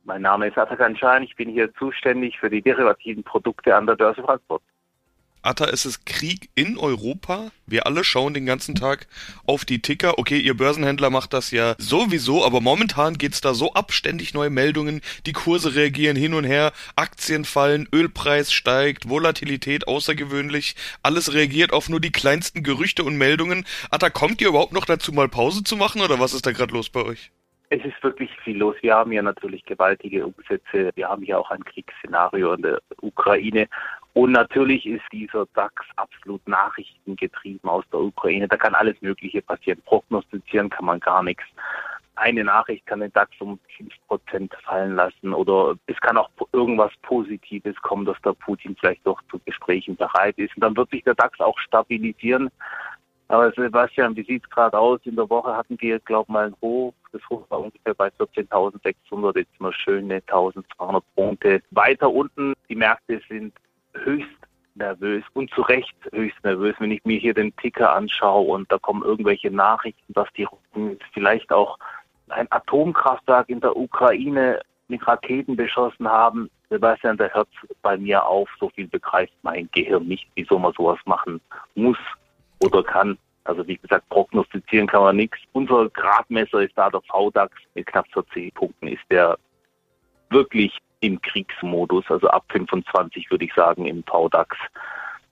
Mein 0.04 0.22
Name 0.22 0.48
ist 0.48 0.58
Atakan 0.58 0.96
Schein, 0.96 1.22
ich 1.22 1.36
bin 1.36 1.48
hier 1.48 1.72
zuständig 1.74 2.38
für 2.38 2.50
die 2.50 2.60
derivativen 2.60 3.22
Produkte 3.22 3.76
an 3.76 3.86
der 3.86 3.94
Börse 3.94 4.22
Frankfurt. 4.22 4.62
Atta, 5.44 5.64
es 5.64 5.86
ist 5.86 6.06
Krieg 6.06 6.50
in 6.54 6.78
Europa. 6.78 7.50
Wir 7.66 7.86
alle 7.86 8.04
schauen 8.04 8.32
den 8.32 8.46
ganzen 8.46 8.76
Tag 8.76 9.08
auf 9.44 9.64
die 9.64 9.82
Ticker. 9.82 10.18
Okay, 10.18 10.38
ihr 10.38 10.56
Börsenhändler 10.56 11.10
macht 11.10 11.32
das 11.32 11.50
ja 11.50 11.74
sowieso, 11.78 12.44
aber 12.44 12.60
momentan 12.60 13.18
geht's 13.18 13.40
da 13.40 13.52
so 13.52 13.72
abständig 13.74 14.34
neue 14.34 14.50
Meldungen. 14.50 15.00
Die 15.26 15.32
Kurse 15.32 15.74
reagieren 15.74 16.16
hin 16.16 16.34
und 16.34 16.44
her, 16.44 16.72
Aktien 16.94 17.44
fallen, 17.44 17.88
Ölpreis 17.92 18.52
steigt, 18.52 19.08
Volatilität 19.08 19.88
außergewöhnlich. 19.88 20.76
Alles 21.02 21.32
reagiert 21.34 21.72
auf 21.72 21.88
nur 21.88 22.00
die 22.00 22.12
kleinsten 22.12 22.62
Gerüchte 22.62 23.02
und 23.02 23.16
Meldungen. 23.16 23.66
Atta, 23.90 24.10
kommt 24.10 24.40
ihr 24.40 24.48
überhaupt 24.48 24.72
noch 24.72 24.84
dazu, 24.84 25.12
mal 25.12 25.28
Pause 25.28 25.64
zu 25.64 25.76
machen 25.76 26.02
oder 26.02 26.20
was 26.20 26.34
ist 26.34 26.46
da 26.46 26.52
gerade 26.52 26.72
los 26.72 26.88
bei 26.88 27.02
euch? 27.02 27.32
Es 27.74 27.82
ist 27.86 28.02
wirklich 28.02 28.30
viel 28.44 28.58
los. 28.58 28.76
Wir 28.82 28.94
haben 28.94 29.12
ja 29.12 29.22
natürlich 29.22 29.64
gewaltige 29.64 30.26
Umsätze. 30.26 30.90
Wir 30.94 31.08
haben 31.08 31.24
ja 31.24 31.38
auch 31.38 31.50
ein 31.50 31.64
Kriegsszenario 31.64 32.52
in 32.52 32.60
der 32.60 32.78
Ukraine. 33.00 33.66
Und 34.12 34.32
natürlich 34.32 34.84
ist 34.84 35.04
dieser 35.10 35.46
DAX 35.54 35.82
absolut 35.96 36.46
nachrichtengetrieben 36.46 37.70
aus 37.70 37.86
der 37.90 38.00
Ukraine. 38.00 38.46
Da 38.46 38.58
kann 38.58 38.74
alles 38.74 39.00
Mögliche 39.00 39.40
passieren. 39.40 39.80
Prognostizieren 39.86 40.68
kann 40.68 40.84
man 40.84 41.00
gar 41.00 41.22
nichts. 41.22 41.44
Eine 42.14 42.44
Nachricht 42.44 42.84
kann 42.84 43.00
den 43.00 43.12
DAX 43.14 43.30
um 43.40 43.58
5% 44.10 44.50
fallen 44.64 44.96
lassen 44.96 45.32
oder 45.32 45.74
es 45.86 45.98
kann 46.02 46.18
auch 46.18 46.28
irgendwas 46.52 46.92
Positives 47.00 47.74
kommen, 47.76 48.04
dass 48.04 48.20
der 48.20 48.34
Putin 48.34 48.76
vielleicht 48.78 49.06
doch 49.06 49.22
zu 49.30 49.40
Gesprächen 49.46 49.96
bereit 49.96 50.36
ist. 50.36 50.54
Und 50.56 50.60
dann 50.60 50.76
wird 50.76 50.90
sich 50.90 51.04
der 51.04 51.14
DAX 51.14 51.40
auch 51.40 51.58
stabilisieren. 51.58 52.50
Aber 53.32 53.50
Sebastian, 53.52 54.14
wie 54.14 54.24
sieht 54.24 54.44
es 54.44 54.50
gerade 54.50 54.78
aus? 54.78 55.00
In 55.04 55.16
der 55.16 55.30
Woche 55.30 55.56
hatten 55.56 55.80
wir, 55.80 55.98
glaube 56.00 56.26
ich, 56.28 56.32
mal 56.34 56.46
ein 56.48 56.56
Hoch. 56.60 56.92
Das 57.12 57.22
Hoch 57.30 57.42
war 57.48 57.60
ungefähr 57.60 57.94
bei 57.94 58.08
14.600. 58.08 59.38
Jetzt 59.38 59.58
mal 59.58 59.72
schöne 59.72 60.18
1.200 60.18 61.02
Punkte. 61.16 61.62
Weiter 61.70 62.12
unten, 62.12 62.52
die 62.68 62.76
Märkte 62.76 63.22
sind 63.30 63.54
höchst 63.94 64.28
nervös 64.74 65.24
und 65.32 65.48
zu 65.50 65.62
Recht 65.62 65.94
höchst 66.12 66.44
nervös, 66.44 66.74
wenn 66.78 66.90
ich 66.90 67.02
mir 67.06 67.18
hier 67.18 67.32
den 67.32 67.56
Ticker 67.56 67.94
anschaue 67.94 68.52
und 68.52 68.70
da 68.70 68.76
kommen 68.76 69.02
irgendwelche 69.02 69.50
Nachrichten, 69.50 70.12
dass 70.12 70.28
die 70.36 70.44
Russen 70.44 70.98
vielleicht 71.14 71.50
auch 71.52 71.78
ein 72.28 72.48
Atomkraftwerk 72.50 73.48
in 73.48 73.60
der 73.60 73.74
Ukraine 73.74 74.60
mit 74.88 75.06
Raketen 75.08 75.56
beschossen 75.56 76.06
haben. 76.06 76.50
Sebastian, 76.68 77.16
da 77.16 77.28
hört 77.28 77.48
bei 77.80 77.96
mir 77.96 78.26
auf, 78.26 78.50
so 78.60 78.68
viel 78.68 78.88
begreift 78.88 79.32
mein 79.40 79.70
Gehirn 79.72 80.06
nicht, 80.06 80.26
wieso 80.34 80.58
man 80.58 80.74
sowas 80.74 80.98
machen 81.06 81.40
muss 81.74 81.96
oder 82.62 82.82
kann. 82.82 83.18
Also 83.44 83.66
wie 83.66 83.76
gesagt, 83.76 84.08
prognostizieren 84.08 84.86
kann 84.86 85.02
man 85.02 85.16
nichts. 85.16 85.38
Unser 85.52 85.88
Gradmesser 85.90 86.60
ist 86.60 86.76
da 86.76 86.88
der 86.90 87.02
VDAX 87.02 87.52
mit 87.74 87.86
knapp 87.86 88.06
40 88.12 88.54
Punkten, 88.54 88.88
ist 88.88 89.02
der 89.10 89.36
wirklich 90.30 90.78
im 91.00 91.20
Kriegsmodus, 91.20 92.04
also 92.08 92.28
ab 92.28 92.44
25 92.50 93.30
würde 93.30 93.44
ich 93.44 93.52
sagen 93.54 93.86
im 93.86 94.04
VDAX. 94.04 94.56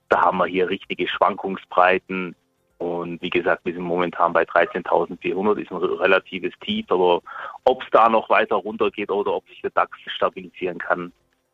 Da 0.08 0.22
haben 0.22 0.38
wir 0.38 0.46
hier 0.46 0.68
richtige 0.68 1.06
Schwankungsbreiten. 1.06 2.34
Und 2.78 3.22
wie 3.22 3.30
gesagt, 3.30 3.64
wir 3.64 3.74
sind 3.74 3.82
momentan 3.82 4.32
bei 4.32 4.42
13.400, 4.42 5.58
ist 5.58 5.70
ein 5.70 5.76
relatives 5.76 6.52
Tief. 6.60 6.86
Aber 6.90 7.20
ob 7.64 7.82
es 7.82 7.88
da 7.92 8.08
noch 8.08 8.28
weiter 8.28 8.56
runtergeht 8.56 9.10
oder 9.10 9.34
ob 9.34 9.46
sich 9.48 9.60
der 9.60 9.70
DAX 9.70 9.96
stabilisieren 10.06 10.78
kann, 10.78 11.12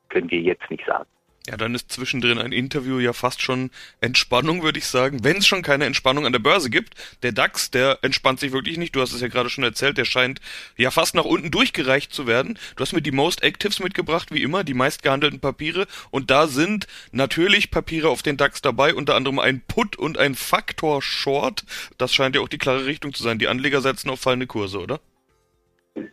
können 0.09 0.31
wir 0.31 0.41
jetzt 0.41 0.71
nicht 0.71 0.87
sagen. 0.87 1.09
Ja, 1.49 1.57
dann 1.57 1.77
ist 1.77 1.93
zwischendrin 1.93 2.39
ein 2.39 2.51
Interview 2.51 2.99
ja 2.99 3.13
fast 3.13 3.41
schon 3.41 3.71
Entspannung, 4.01 4.65
würde 4.65 4.81
ich 4.81 4.87
sagen. 4.87 5.23
Wenn 5.23 5.37
es 5.37 5.47
schon 5.47 5.63
keine 5.63 5.85
Entspannung 5.85 6.27
an 6.27 6.33
der 6.33 6.41
Börse 6.41 6.71
gibt, 6.71 6.95
der 7.23 7.31
DAX, 7.31 7.71
der 7.71 8.01
entspannt 8.03 8.41
sich 8.41 8.51
wirklich 8.51 8.79
nicht. 8.79 8.97
Du 8.97 9.01
hast 9.01 9.13
es 9.13 9.21
ja 9.21 9.29
gerade 9.29 9.49
schon 9.49 9.63
erzählt, 9.63 9.97
der 9.97 10.07
scheint 10.07 10.41
ja 10.77 10.91
fast 10.91 11.15
nach 11.15 11.25
unten 11.25 11.53
durchgereicht 11.53 12.13
zu 12.13 12.27
werden. 12.27 12.59
Du 12.75 12.83
hast 12.83 12.93
mir 12.93 13.03
die 13.03 13.13
Most 13.13 13.45
Actives 13.45 13.79
mitgebracht, 13.79 14.33
wie 14.33 14.43
immer, 14.43 14.65
die 14.65 14.75
meistgehandelten 14.75 15.39
Papiere. 15.39 15.87
Und 16.11 16.33
da 16.33 16.49
sind 16.49 16.89
natürlich 17.13 17.71
Papiere 17.71 18.09
auf 18.09 18.23
den 18.23 18.37
DAX 18.37 18.61
dabei, 18.61 18.93
unter 18.93 19.15
anderem 19.15 19.39
ein 19.39 19.61
Put 19.61 19.95
und 19.95 20.19
ein 20.19 20.35
Faktor 20.35 21.01
Short. 21.01 21.65
Das 21.97 22.13
scheint 22.13 22.35
ja 22.35 22.41
auch 22.41 22.49
die 22.49 22.59
klare 22.59 22.87
Richtung 22.87 23.15
zu 23.15 23.23
sein. 23.23 23.39
Die 23.39 23.47
Anleger 23.47 23.83
setzen 23.83 24.11
auf 24.11 24.21
fallende 24.21 24.49
Kurse, 24.49 24.81
oder? 24.81 25.01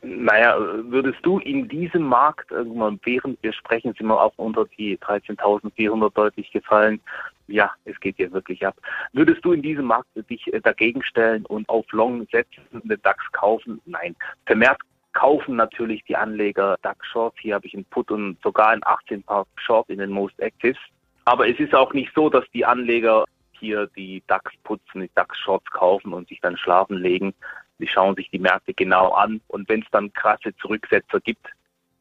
Naja, 0.02 0.58
würdest 0.58 1.20
du 1.24 1.40
in 1.40 1.68
diesem 1.68 2.04
Markt 2.04 2.50
während 2.52 3.44
wir 3.44 3.54
sprechen, 3.54 3.94
sind 3.98 4.08
wir 4.08 4.22
auch 4.22 4.34
unter 4.38 4.66
die 4.78 4.98
13.400 4.98 6.13
deutlich 6.13 6.52
gefallen. 6.52 7.02
Ja, 7.48 7.72
es 7.84 8.00
geht 8.00 8.16
hier 8.16 8.32
wirklich 8.32 8.66
ab. 8.66 8.78
Würdest 9.12 9.44
du 9.44 9.52
in 9.52 9.62
diesem 9.62 9.86
Markt 9.86 10.08
dich 10.30 10.50
dagegen 10.63 11.04
stellen 11.04 11.46
und 11.48 11.68
auf 11.68 11.86
Long 11.92 12.25
setzen, 12.32 12.63
den 12.72 13.02
DAX 13.02 13.20
kaufen? 13.34 13.82
Nein. 13.86 14.16
Vermehrt 14.46 14.80
kaufen 15.12 15.58
natürlich 15.58 16.04
die 16.06 16.16
Anleger 16.16 16.78
DAX 16.82 17.06
Shorts. 17.08 17.38
Hier 17.42 17.56
habe 17.56 17.68
ich 17.68 17.74
einen 17.74 17.86
Put 17.86 18.10
und 18.10 18.42
sogar 18.42 18.70
ein 18.70 18.82
18 18.86 19.24
Paar 19.24 19.46
Short 19.58 19.90
in 19.90 20.00
den 20.00 20.12
Most 20.12 20.40
Actives. 20.40 20.80
Aber 21.25 21.48
es 21.50 21.60
ist 21.60 21.75
auch 21.75 21.94
nicht 21.94 22.12
so, 22.16 22.30
dass 22.30 22.46
die 22.54 22.66
Anleger 22.66 23.25
hier 23.52 23.88
die 23.96 24.24
DAX 24.28 24.52
putzen, 24.63 25.02
die 25.02 25.12
DAX 25.16 25.38
Shorts 25.40 25.70
kaufen 25.72 26.13
und 26.13 26.30
sich 26.30 26.40
dann 26.42 26.58
schlafen 26.58 26.98
legen. 26.98 27.34
Sie 27.80 27.88
schauen 27.88 28.15
sich 28.15 28.30
die 28.32 28.39
Märkte 28.39 28.74
genau 28.74 29.12
an 29.12 29.42
und 29.48 29.68
wenn 29.70 29.82
es 29.82 29.88
dann 29.92 30.13
krasse 30.13 30.56
Zurücksetzer 30.62 31.20
gibt, 31.22 31.48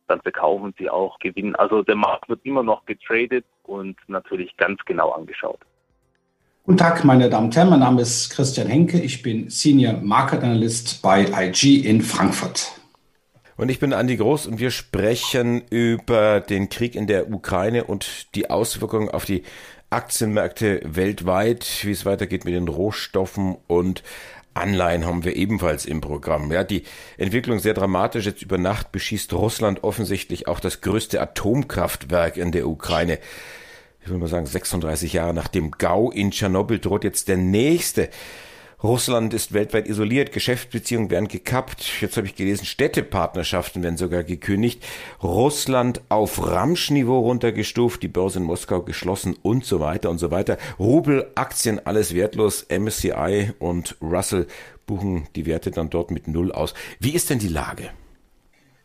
dann 0.08 0.20
verkaufen 0.20 0.74
sie 0.78 0.90
auch 0.90 1.18
Gewinn. 1.18 1.56
Also 1.56 1.82
der 1.82 1.96
Markt 1.96 2.28
wird 2.28 2.44
immer 2.44 2.62
noch 2.62 2.84
getradet 2.84 3.44
und 3.62 3.96
natürlich 4.08 4.56
ganz 4.56 4.78
genau 4.84 5.10
angeschaut. 5.10 5.60
Guten 6.64 6.78
Tag, 6.78 7.04
meine 7.04 7.28
Damen 7.28 7.46
und 7.46 7.56
Herren. 7.56 7.70
Mein 7.70 7.80
Name 7.80 8.02
ist 8.02 8.30
Christian 8.30 8.68
Henke. 8.68 9.00
Ich 9.00 9.22
bin 9.22 9.50
Senior 9.50 9.94
Market 9.94 10.44
Analyst 10.44 11.02
bei 11.02 11.26
IG 11.26 11.80
in 11.80 12.02
Frankfurt. 12.02 12.70
Und 13.56 13.68
ich 13.68 13.80
bin 13.80 13.92
Andi 13.92 14.16
Groß 14.16 14.46
und 14.46 14.60
wir 14.60 14.70
sprechen 14.70 15.62
über 15.70 16.40
den 16.40 16.68
Krieg 16.68 16.94
in 16.94 17.06
der 17.06 17.32
Ukraine 17.32 17.84
und 17.84 18.34
die 18.34 18.48
Auswirkungen 18.48 19.08
auf 19.08 19.24
die 19.24 19.42
Aktienmärkte 19.90 20.80
weltweit, 20.84 21.80
wie 21.82 21.90
es 21.90 22.06
weitergeht 22.06 22.44
mit 22.44 22.54
den 22.54 22.68
Rohstoffen 22.68 23.56
und 23.66 24.02
Anleihen 24.54 25.06
haben 25.06 25.24
wir 25.24 25.36
ebenfalls 25.36 25.86
im 25.86 26.00
Programm. 26.00 26.52
Ja, 26.52 26.64
die 26.64 26.82
Entwicklung 27.16 27.58
sehr 27.58 27.74
dramatisch. 27.74 28.26
Jetzt 28.26 28.42
über 28.42 28.58
Nacht 28.58 28.92
beschießt 28.92 29.32
Russland 29.32 29.84
offensichtlich 29.84 30.48
auch 30.48 30.60
das 30.60 30.80
größte 30.80 31.20
Atomkraftwerk 31.20 32.36
in 32.36 32.52
der 32.52 32.68
Ukraine. 32.68 33.18
Ich 34.04 34.10
will 34.10 34.18
mal 34.18 34.28
sagen, 34.28 34.46
36 34.46 35.12
Jahre 35.12 35.32
nach 35.32 35.48
dem 35.48 35.70
GAU 35.70 36.10
in 36.10 36.32
Tschernobyl 36.32 36.80
droht 36.80 37.04
jetzt 37.04 37.28
der 37.28 37.36
nächste 37.36 38.10
Russland 38.82 39.32
ist 39.32 39.52
weltweit 39.52 39.86
isoliert, 39.86 40.32
Geschäftsbeziehungen 40.32 41.10
werden 41.10 41.28
gekappt, 41.28 42.00
jetzt 42.00 42.16
habe 42.16 42.26
ich 42.26 42.34
gelesen, 42.34 42.66
Städtepartnerschaften 42.66 43.82
werden 43.82 43.96
sogar 43.96 44.24
gekündigt, 44.24 44.82
Russland 45.22 46.00
auf 46.08 46.44
Ramschniveau 46.44 47.20
runtergestuft, 47.20 48.02
die 48.02 48.08
Börse 48.08 48.40
in 48.40 48.44
Moskau 48.44 48.82
geschlossen 48.82 49.36
und 49.42 49.64
so 49.64 49.78
weiter 49.78 50.10
und 50.10 50.18
so 50.18 50.32
weiter. 50.32 50.58
Rubel, 50.80 51.30
Aktien, 51.36 51.84
alles 51.86 52.12
wertlos, 52.12 52.66
MSCI 52.68 53.52
und 53.60 53.96
Russell 54.02 54.48
buchen 54.86 55.28
die 55.36 55.46
Werte 55.46 55.70
dann 55.70 55.88
dort 55.88 56.10
mit 56.10 56.26
Null 56.26 56.50
aus. 56.50 56.74
Wie 56.98 57.14
ist 57.14 57.30
denn 57.30 57.38
die 57.38 57.48
Lage? 57.48 57.90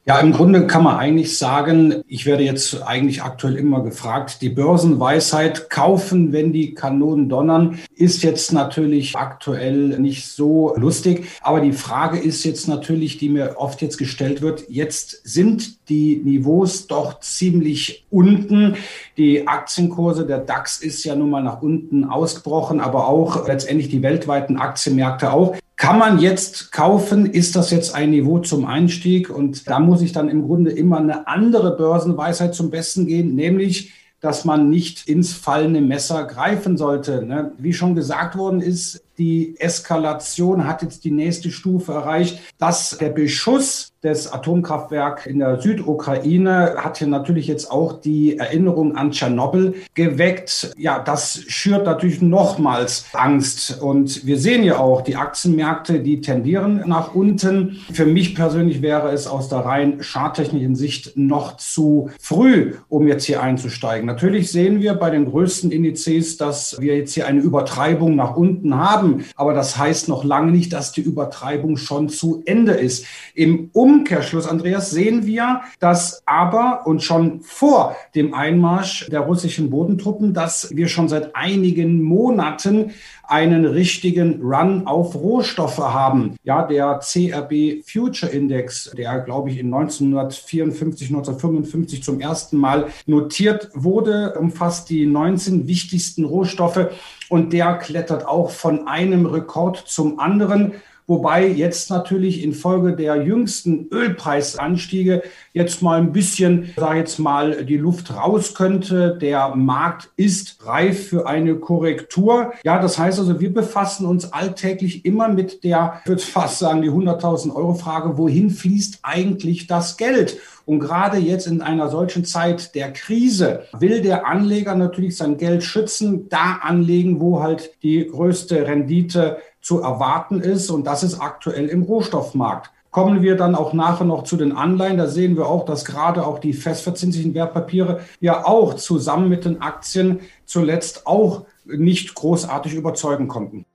Ja, 0.09 0.19
im 0.19 0.31
Grunde 0.31 0.67
kann 0.67 0.83
man 0.83 0.95
eigentlich 0.95 1.37
sagen, 1.37 2.01
ich 2.07 2.25
werde 2.25 2.43
jetzt 2.43 2.81
eigentlich 2.81 3.23
aktuell 3.23 3.57
immer 3.57 3.83
gefragt, 3.83 4.41
die 4.41 4.47
Börsenweisheit 4.47 5.69
kaufen, 5.69 6.31
wenn 6.31 6.53
die 6.53 6.73
Kanonen 6.73 7.27
donnern, 7.27 7.77
ist 7.93 8.23
jetzt 8.23 8.53
natürlich 8.53 9.17
aktuell 9.17 9.99
nicht 9.99 10.29
so 10.29 10.73
lustig. 10.77 11.27
Aber 11.41 11.59
die 11.59 11.73
Frage 11.73 12.17
ist 12.19 12.45
jetzt 12.45 12.69
natürlich, 12.69 13.17
die 13.17 13.27
mir 13.27 13.55
oft 13.57 13.81
jetzt 13.81 13.97
gestellt 13.97 14.41
wird, 14.41 14.69
jetzt 14.69 15.27
sind 15.27 15.89
die 15.89 16.21
Niveaus 16.23 16.87
doch 16.87 17.19
ziemlich 17.19 18.05
unten. 18.09 18.77
Die 19.17 19.45
Aktienkurse, 19.45 20.25
der 20.25 20.37
DAX 20.37 20.77
ist 20.77 21.03
ja 21.03 21.17
nun 21.17 21.31
mal 21.31 21.43
nach 21.43 21.61
unten 21.61 22.05
ausgebrochen, 22.05 22.79
aber 22.79 23.09
auch 23.09 23.45
letztendlich 23.45 23.89
die 23.89 24.03
weltweiten 24.03 24.55
Aktienmärkte 24.55 25.33
auch. 25.33 25.57
Kann 25.77 25.99
man 25.99 26.17
jetzt 26.17 26.71
kaufen? 26.71 27.27
Ist 27.27 27.55
das 27.55 27.69
jetzt 27.69 27.93
ein 27.93 28.09
Niveau 28.09 28.39
zum 28.39 28.65
Einstieg? 28.65 29.29
Und 29.29 29.69
da 29.69 29.79
muss 29.79 30.01
ich 30.01 30.11
dann 30.11 30.27
im 30.27 30.47
Grunde 30.47 30.71
immer 30.71 30.97
eine 30.97 31.27
andere 31.27 31.77
Börsenweisheit 31.77 32.55
zum 32.55 32.71
Besten 32.71 33.05
gehen, 33.05 33.35
nämlich 33.35 33.93
dass 34.19 34.45
man 34.45 34.69
nicht 34.69 35.07
ins 35.07 35.33
fallende 35.33 35.79
Messer 35.79 36.25
greifen 36.25 36.75
sollte. 36.75 37.23
Ne? 37.23 37.51
Wie 37.59 37.73
schon 37.73 37.93
gesagt 37.93 38.35
worden 38.35 38.61
ist, 38.61 39.03
die 39.19 39.55
Eskalation 39.59 40.65
hat 40.65 40.81
jetzt 40.81 41.03
die 41.03 41.11
nächste 41.11 41.51
Stufe 41.51 41.93
erreicht, 41.93 42.39
dass 42.57 42.97
der 42.97 43.09
Beschuss 43.09 43.93
des 44.03 44.31
Atomkraftwerks 44.31 45.25
in 45.25 45.39
der 45.39 45.59
Südukraine 45.59 46.75
hat 46.77 46.99
hier 46.99 47.07
natürlich 47.07 47.47
jetzt 47.47 47.71
auch 47.71 47.99
die 47.99 48.37
Erinnerung 48.37 48.95
an 48.95 49.11
Tschernobyl 49.11 49.73
geweckt. 49.95 50.71
Ja, 50.77 50.99
das 50.99 51.43
schürt 51.47 51.85
natürlich 51.85 52.21
nochmals 52.21 53.05
Angst. 53.13 53.81
Und 53.81 54.25
wir 54.25 54.37
sehen 54.37 54.63
ja 54.63 54.77
auch, 54.77 55.01
die 55.01 55.15
Aktienmärkte, 55.15 55.99
die 55.99 56.21
tendieren 56.21 56.83
nach 56.85 57.15
unten. 57.15 57.77
Für 57.91 58.05
mich 58.05 58.35
persönlich 58.35 58.81
wäre 58.83 59.09
es 59.09 59.25
aus 59.25 59.49
der 59.49 59.59
rein 59.59 59.99
charttechnischen 60.01 60.75
Sicht 60.75 61.13
noch 61.15 61.57
zu 61.57 62.11
früh, 62.19 62.75
um 62.89 63.07
jetzt 63.07 63.25
hier 63.25 63.41
einzusteigen. 63.41 64.05
Natürlich 64.05 64.51
sehen 64.51 64.79
wir 64.79 64.93
bei 64.93 65.09
den 65.09 65.25
größten 65.25 65.71
Indizes, 65.71 66.37
dass 66.37 66.79
wir 66.79 66.97
jetzt 66.97 67.13
hier 67.13 67.25
eine 67.25 67.41
Übertreibung 67.41 68.15
nach 68.15 68.35
unten 68.35 68.75
haben. 68.75 69.25
Aber 69.35 69.53
das 69.53 69.77
heißt 69.77 70.07
noch 70.07 70.23
lange 70.23 70.51
nicht, 70.51 70.71
dass 70.71 70.91
die 70.91 71.01
Übertreibung 71.01 71.77
schon 71.77 72.09
zu 72.09 72.43
Ende 72.45 72.73
ist. 72.73 73.05
Im 73.33 73.69
Umkehrschluss, 73.87 74.47
Andreas, 74.47 74.91
sehen 74.91 75.25
wir, 75.25 75.61
dass 75.79 76.21
aber 76.25 76.81
und 76.85 77.01
schon 77.01 77.39
vor 77.39 77.95
dem 78.15 78.33
Einmarsch 78.33 79.07
der 79.09 79.21
russischen 79.21 79.69
Bodentruppen, 79.69 80.33
dass 80.33 80.75
wir 80.75 80.89
schon 80.89 81.07
seit 81.07 81.33
einigen 81.37 82.03
Monaten 82.03 82.91
einen 83.27 83.65
richtigen 83.65 84.41
Run 84.41 84.87
auf 84.87 85.15
Rohstoffe 85.15 85.77
haben. 85.77 86.35
Ja, 86.43 86.67
der 86.67 86.99
CRB 86.99 87.81
Future 87.85 88.29
Index, 88.29 88.91
der 88.97 89.19
glaube 89.19 89.51
ich 89.51 89.59
in 89.59 89.73
1954, 89.73 91.07
1955 91.07 92.03
zum 92.03 92.19
ersten 92.19 92.57
Mal 92.57 92.87
notiert 93.05 93.69
wurde, 93.73 94.35
umfasst 94.37 94.89
die 94.89 95.05
19 95.05 95.65
wichtigsten 95.67 96.25
Rohstoffe 96.25 96.89
und 97.29 97.53
der 97.53 97.75
klettert 97.75 98.27
auch 98.27 98.49
von 98.49 98.85
einem 98.85 99.25
Rekord 99.25 99.77
zum 99.87 100.19
anderen. 100.19 100.73
Wobei 101.09 101.47
jetzt 101.47 101.89
natürlich 101.89 102.43
infolge 102.43 102.93
der 102.93 103.23
jüngsten 103.23 103.87
Ölpreisanstiege 103.93 105.23
jetzt 105.53 105.81
mal 105.81 105.99
ein 105.99 106.11
bisschen, 106.11 106.73
sage 106.75 106.99
jetzt 106.99 107.17
mal, 107.17 107.63
die 107.63 107.77
Luft 107.77 108.13
raus 108.13 108.53
könnte. 108.53 109.17
Der 109.21 109.55
Markt 109.55 110.09
ist 110.17 110.65
reif 110.65 111.07
für 111.07 111.25
eine 111.25 111.55
Korrektur. 111.55 112.51
Ja, 112.65 112.81
das 112.81 112.99
heißt 112.99 113.19
also, 113.19 113.39
wir 113.39 113.53
befassen 113.53 114.05
uns 114.05 114.33
alltäglich 114.33 115.05
immer 115.05 115.29
mit 115.29 115.63
der, 115.63 116.01
ich 116.03 116.09
würde 116.09 116.21
fast 116.21 116.59
sagen, 116.59 116.81
die 116.81 116.91
100.000 116.91 117.55
Euro 117.55 117.73
Frage, 117.73 118.17
wohin 118.17 118.49
fließt 118.49 118.99
eigentlich 119.03 119.67
das 119.67 119.95
Geld? 119.95 120.37
Und 120.65 120.81
gerade 120.81 121.17
jetzt 121.17 121.47
in 121.47 121.61
einer 121.61 121.87
solchen 121.87 122.25
Zeit 122.25 122.75
der 122.75 122.91
Krise 122.91 123.63
will 123.79 124.01
der 124.01 124.27
Anleger 124.27 124.75
natürlich 124.75 125.15
sein 125.15 125.37
Geld 125.37 125.63
schützen, 125.63 126.27
da 126.27 126.59
anlegen, 126.61 127.21
wo 127.21 127.41
halt 127.41 127.71
die 127.83 128.05
größte 128.05 128.67
Rendite 128.67 129.37
zu 129.67 129.81
erwarten 129.81 130.39
ist. 130.39 130.69
Und 130.69 130.87
das 130.87 131.03
ist 131.03 131.19
aktuell 131.19 131.67
im 131.67 131.83
Rohstoffmarkt. 131.83 132.71
Kommen 132.89 133.21
wir 133.21 133.35
dann 133.35 133.53
auch 133.53 133.73
nachher 133.73 134.05
noch 134.05 134.23
zu 134.23 134.37
den 134.37 134.53
Anleihen. 134.53 134.97
Da 134.97 135.07
sehen 135.07 135.35
wir 135.35 135.45
auch, 135.45 135.65
dass 135.65 135.83
gerade 135.83 136.25
auch 136.25 136.39
die 136.39 136.53
festverzinslichen 136.53 137.33
Wertpapiere 137.33 137.99
ja 138.21 138.45
auch 138.45 138.75
zusammen 138.75 139.27
mit 139.27 139.43
den 139.43 139.61
Aktien 139.61 140.21
zuletzt 140.45 141.05
auch 141.05 141.45
nicht 141.65 142.15
großartig 142.15 142.75
überzeugen 142.75 143.27
konnten. 143.27 143.65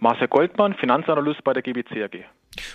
Marcel 0.00 0.28
Goldmann, 0.28 0.74
Finanzanalyst 0.74 1.42
bei 1.44 1.54
der 1.54 1.62
GBC 1.62 2.04
AG. 2.04 2.24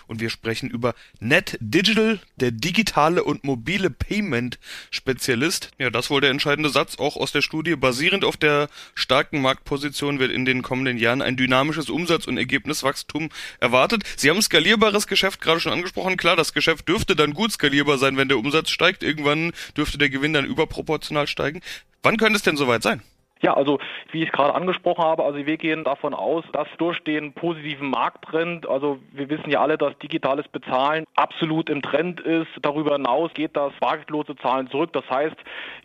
Und 0.07 0.21
wir 0.21 0.29
sprechen 0.29 0.69
über 0.69 0.95
Net 1.19 1.57
Digital, 1.59 2.19
der 2.37 2.51
digitale 2.51 3.23
und 3.23 3.43
mobile 3.43 3.89
Payment-Spezialist. 3.89 5.71
Ja, 5.77 5.89
das 5.89 6.09
wohl 6.09 6.21
der 6.21 6.29
entscheidende 6.29 6.69
Satz 6.69 6.97
auch 6.97 7.17
aus 7.17 7.31
der 7.31 7.41
Studie. 7.41 7.75
Basierend 7.75 8.23
auf 8.23 8.37
der 8.37 8.69
starken 8.93 9.41
Marktposition 9.41 10.19
wird 10.19 10.31
in 10.31 10.45
den 10.45 10.61
kommenden 10.61 10.97
Jahren 10.97 11.21
ein 11.21 11.35
dynamisches 11.35 11.89
Umsatz- 11.89 12.27
und 12.27 12.37
Ergebniswachstum 12.37 13.29
erwartet. 13.59 14.03
Sie 14.15 14.29
haben 14.29 14.41
skalierbares 14.41 15.07
Geschäft 15.07 15.41
gerade 15.41 15.59
schon 15.59 15.73
angesprochen. 15.73 16.17
Klar, 16.17 16.35
das 16.35 16.53
Geschäft 16.53 16.87
dürfte 16.87 17.15
dann 17.15 17.33
gut 17.33 17.51
skalierbar 17.51 17.97
sein, 17.97 18.17
wenn 18.17 18.29
der 18.29 18.37
Umsatz 18.37 18.69
steigt. 18.69 19.03
Irgendwann 19.03 19.51
dürfte 19.75 19.97
der 19.97 20.09
Gewinn 20.09 20.33
dann 20.33 20.45
überproportional 20.45 21.27
steigen. 21.27 21.61
Wann 22.01 22.17
könnte 22.17 22.37
es 22.37 22.43
denn 22.43 22.57
soweit 22.57 22.83
sein? 22.83 23.01
Ja, 23.45 23.53
also 23.53 23.77
wie 24.11 24.23
ich 24.23 24.31
gerade 24.31 24.55
angesprochen 24.55 25.03
habe, 25.03 25.23
also 25.23 25.45
wir 25.45 25.57
gehen 25.57 25.83
davon 25.83 26.15
aus, 26.15 26.43
dass 26.51 26.67
durch 26.79 27.03
den 27.03 27.31
positiven 27.33 27.91
Markttrend, 27.91 28.67
also 28.67 28.97
wir 29.11 29.29
wissen 29.29 29.51
ja 29.51 29.61
alle, 29.61 29.77
dass 29.77 29.95
digitales 29.99 30.47
Bezahlen 30.47 31.05
absolut 31.15 31.69
im 31.69 31.83
Trend 31.83 32.21
ist. 32.21 32.47
Darüber 32.63 32.93
hinaus 32.93 33.31
geht 33.35 33.55
das 33.55 33.71
bargeldlose 33.79 34.35
Zahlen 34.37 34.67
zurück. 34.71 34.93
Das 34.93 35.07
heißt, 35.11 35.35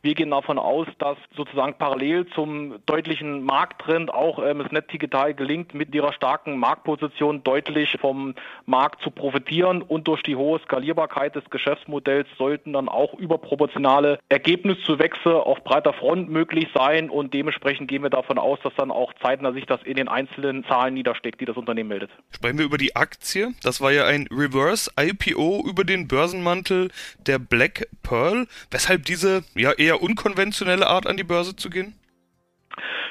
wir 0.00 0.14
gehen 0.14 0.30
davon 0.30 0.58
aus, 0.58 0.86
dass 1.00 1.18
sozusagen 1.36 1.74
parallel 1.74 2.26
zum 2.28 2.76
deutlichen 2.86 3.44
Markttrend 3.44 4.10
auch 4.10 4.42
ähm, 4.42 4.62
es 4.62 4.72
Net 4.72 4.90
Digital 4.90 5.34
gelingt, 5.34 5.74
mit 5.74 5.94
ihrer 5.94 6.14
starken 6.14 6.56
Marktposition 6.56 7.44
deutlich 7.44 7.98
vom 8.00 8.36
Markt 8.64 9.02
zu 9.02 9.10
profitieren 9.10 9.82
und 9.82 10.08
durch 10.08 10.22
die 10.22 10.36
hohe 10.36 10.60
Skalierbarkeit 10.60 11.36
des 11.36 11.44
Geschäftsmodells 11.50 12.26
sollten 12.38 12.72
dann 12.72 12.88
auch 12.88 13.12
überproportionale 13.12 14.18
Ergebniszuwächse 14.30 15.34
auf 15.44 15.62
breiter 15.62 15.92
Front 15.92 16.30
möglich 16.30 16.66
sein 16.72 17.10
und 17.10 17.34
dementsprechend 17.34 17.49
gehen 17.86 18.02
wir 18.02 18.10
davon 18.10 18.38
aus, 18.38 18.58
dass 18.62 18.74
dann 18.76 18.90
auch 18.90 19.12
zeitnah 19.22 19.52
sich 19.52 19.66
das 19.66 19.82
in 19.82 19.94
den 19.94 20.08
einzelnen 20.08 20.64
Zahlen 20.64 20.94
niedersteckt, 20.94 21.40
die 21.40 21.44
das 21.44 21.56
Unternehmen 21.56 21.88
meldet. 21.88 22.10
Sprechen 22.30 22.58
wir 22.58 22.64
über 22.64 22.78
die 22.78 22.96
Aktie. 22.96 23.54
Das 23.62 23.80
war 23.80 23.92
ja 23.92 24.06
ein 24.06 24.28
Reverse 24.30 24.90
IPO 24.98 25.64
über 25.66 25.84
den 25.84 26.08
Börsenmantel 26.08 26.90
der 27.26 27.38
Black 27.38 27.88
Pearl. 28.02 28.46
Weshalb 28.70 29.04
diese 29.04 29.44
ja 29.54 29.72
eher 29.72 30.02
unkonventionelle 30.02 30.86
Art 30.86 31.06
an 31.06 31.16
die 31.16 31.24
Börse 31.24 31.56
zu 31.56 31.70
gehen? 31.70 31.94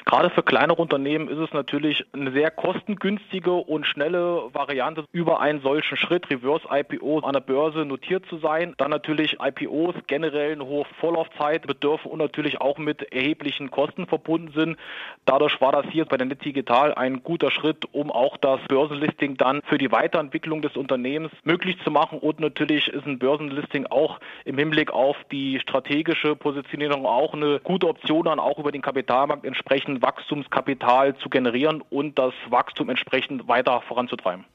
Gerade 0.09 0.31
für 0.31 0.41
kleinere 0.41 0.81
Unternehmen 0.81 1.27
ist 1.27 1.37
es 1.37 1.53
natürlich 1.53 2.03
eine 2.13 2.31
sehr 2.31 2.49
kostengünstige 2.49 3.51
und 3.51 3.85
schnelle 3.85 4.49
Variante, 4.53 5.05
über 5.11 5.39
einen 5.39 5.61
solchen 5.61 5.97
Schritt 5.97 6.31
Reverse 6.31 6.67
IPO 6.67 7.19
an 7.19 7.33
der 7.33 7.41
Börse 7.41 7.85
notiert 7.85 8.25
zu 8.25 8.39
sein. 8.39 8.73
Dann 8.79 8.89
natürlich 8.89 9.37
IPOs 9.39 9.93
generell 10.07 10.53
eine 10.53 10.65
hohe 10.65 10.85
Vorlaufzeit 10.99 11.67
bedürfen 11.67 12.09
und 12.09 12.17
natürlich 12.17 12.59
auch 12.59 12.79
mit 12.79 13.13
erheblichen 13.13 13.69
Kosten 13.69 14.07
verbunden 14.07 14.51
sind. 14.55 14.77
Dadurch 15.25 15.61
war 15.61 15.73
das 15.73 15.85
hier 15.91 16.05
bei 16.05 16.17
der 16.17 16.25
Net 16.25 16.43
Digital 16.43 16.95
ein 16.95 17.21
guter 17.21 17.51
Schritt, 17.51 17.85
um 17.91 18.09
auch 18.09 18.37
das 18.37 18.61
Börsenlisting 18.67 19.37
dann 19.37 19.61
für 19.67 19.77
die 19.77 19.91
Weiterentwicklung 19.91 20.63
des 20.63 20.75
Unternehmens 20.75 21.31
möglich 21.43 21.77
zu 21.83 21.91
machen. 21.91 22.17
Und 22.17 22.39
natürlich 22.39 22.87
ist 22.87 23.05
ein 23.05 23.19
Börsenlisting 23.19 23.85
auch 23.85 24.19
im 24.45 24.57
Hinblick 24.57 24.89
auf 24.89 25.17
die 25.31 25.59
strategische 25.59 26.35
Positionierung 26.35 27.05
auch 27.05 27.35
eine 27.35 27.59
gute 27.59 27.87
Option, 27.87 28.25
dann 28.25 28.39
auch 28.39 28.57
über 28.57 28.71
den 28.71 28.81
Kapitalmarkt 28.81 29.45
entsprechend 29.45 29.98
Wachstumskapital 30.01 31.17
zu 31.17 31.29
generieren 31.29 31.83
und 31.89 32.17
das 32.17 32.33
Wachstum 32.49 32.89
entsprechend 32.89 33.47
weiter 33.47 33.81
voranzutreiben. 33.87 34.45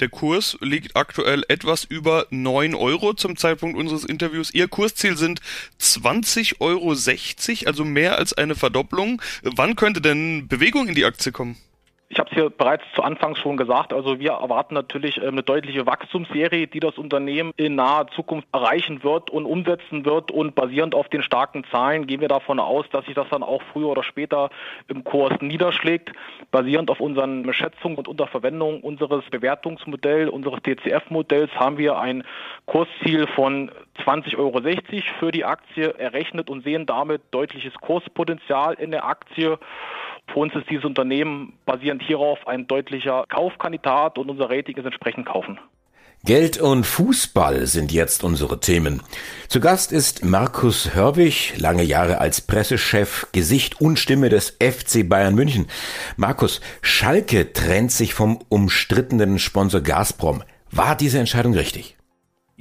Der 0.00 0.08
Kurs 0.08 0.56
liegt 0.62 0.96
aktuell 0.96 1.42
etwas 1.48 1.84
über 1.84 2.26
9 2.30 2.74
Euro 2.74 3.12
zum 3.12 3.36
Zeitpunkt 3.36 3.78
unseres 3.78 4.04
Interviews. 4.04 4.52
Ihr 4.54 4.66
Kursziel 4.66 5.16
sind 5.16 5.40
20,60 5.78 6.60
Euro, 6.60 6.94
also 7.68 7.84
mehr 7.84 8.16
als 8.16 8.32
eine 8.32 8.54
Verdopplung. 8.54 9.20
Wann 9.42 9.76
könnte 9.76 10.00
denn 10.00 10.48
Bewegung 10.48 10.88
in 10.88 10.94
die 10.94 11.04
Aktie 11.04 11.32
kommen? 11.32 11.58
Ich 12.12 12.18
habe 12.18 12.28
es 12.28 12.34
hier 12.34 12.50
bereits 12.50 12.82
zu 12.96 13.04
Anfang 13.04 13.36
schon 13.36 13.56
gesagt. 13.56 13.92
Also 13.92 14.18
wir 14.18 14.32
erwarten 14.32 14.74
natürlich 14.74 15.18
ähm, 15.18 15.28
eine 15.28 15.44
deutliche 15.44 15.86
Wachstumsserie, 15.86 16.66
die 16.66 16.80
das 16.80 16.98
Unternehmen 16.98 17.52
in 17.56 17.76
naher 17.76 18.08
Zukunft 18.08 18.48
erreichen 18.52 19.04
wird 19.04 19.30
und 19.30 19.46
umsetzen 19.46 20.04
wird. 20.04 20.32
Und 20.32 20.56
basierend 20.56 20.96
auf 20.96 21.08
den 21.08 21.22
starken 21.22 21.62
Zahlen 21.70 22.08
gehen 22.08 22.20
wir 22.20 22.26
davon 22.26 22.58
aus, 22.58 22.84
dass 22.90 23.04
sich 23.04 23.14
das 23.14 23.28
dann 23.30 23.44
auch 23.44 23.62
früher 23.72 23.86
oder 23.86 24.02
später 24.02 24.50
im 24.88 25.04
Kurs 25.04 25.40
niederschlägt. 25.40 26.10
Basierend 26.50 26.90
auf 26.90 26.98
unseren 26.98 27.50
Schätzungen 27.54 27.96
und 27.96 28.08
unter 28.08 28.26
Verwendung 28.26 28.80
unseres 28.80 29.24
Bewertungsmodells, 29.30 30.30
unseres 30.30 30.60
DCF-Modells 30.64 31.52
haben 31.54 31.78
wir 31.78 31.96
ein 32.00 32.24
Kursziel 32.66 33.28
von 33.28 33.70
20,60 34.04 34.38
Euro 34.38 34.60
für 35.18 35.30
die 35.30 35.44
Aktie 35.44 35.94
errechnet 35.98 36.50
und 36.50 36.64
sehen 36.64 36.86
damit 36.86 37.22
deutliches 37.30 37.74
Kurspotenzial 37.74 38.74
in 38.74 38.90
der 38.90 39.04
Aktie. 39.04 39.58
Für 40.32 40.38
uns 40.38 40.54
ist 40.54 40.68
dieses 40.70 40.84
Unternehmen 40.84 41.54
basierend 41.66 42.02
hierauf 42.02 42.46
ein 42.46 42.66
deutlicher 42.66 43.24
Kaufkandidat 43.28 44.18
und 44.18 44.30
unser 44.30 44.50
Rating 44.50 44.76
ist 44.76 44.84
entsprechend 44.84 45.26
kaufen. 45.26 45.58
Geld 46.22 46.60
und 46.60 46.84
Fußball 46.84 47.66
sind 47.66 47.92
jetzt 47.92 48.24
unsere 48.24 48.60
Themen. 48.60 49.00
Zu 49.48 49.58
Gast 49.58 49.90
ist 49.90 50.22
Markus 50.22 50.94
Hörwig, 50.94 51.54
lange 51.56 51.82
Jahre 51.82 52.18
als 52.18 52.42
Pressechef, 52.42 53.28
Gesicht 53.32 53.80
und 53.80 53.98
Stimme 53.98 54.28
des 54.28 54.58
FC 54.62 55.08
Bayern 55.08 55.34
München. 55.34 55.66
Markus, 56.18 56.60
Schalke 56.82 57.54
trennt 57.54 57.90
sich 57.90 58.12
vom 58.12 58.38
umstrittenen 58.50 59.38
Sponsor 59.38 59.80
Gazprom. 59.80 60.42
War 60.70 60.94
diese 60.94 61.18
Entscheidung 61.18 61.54
richtig? 61.54 61.96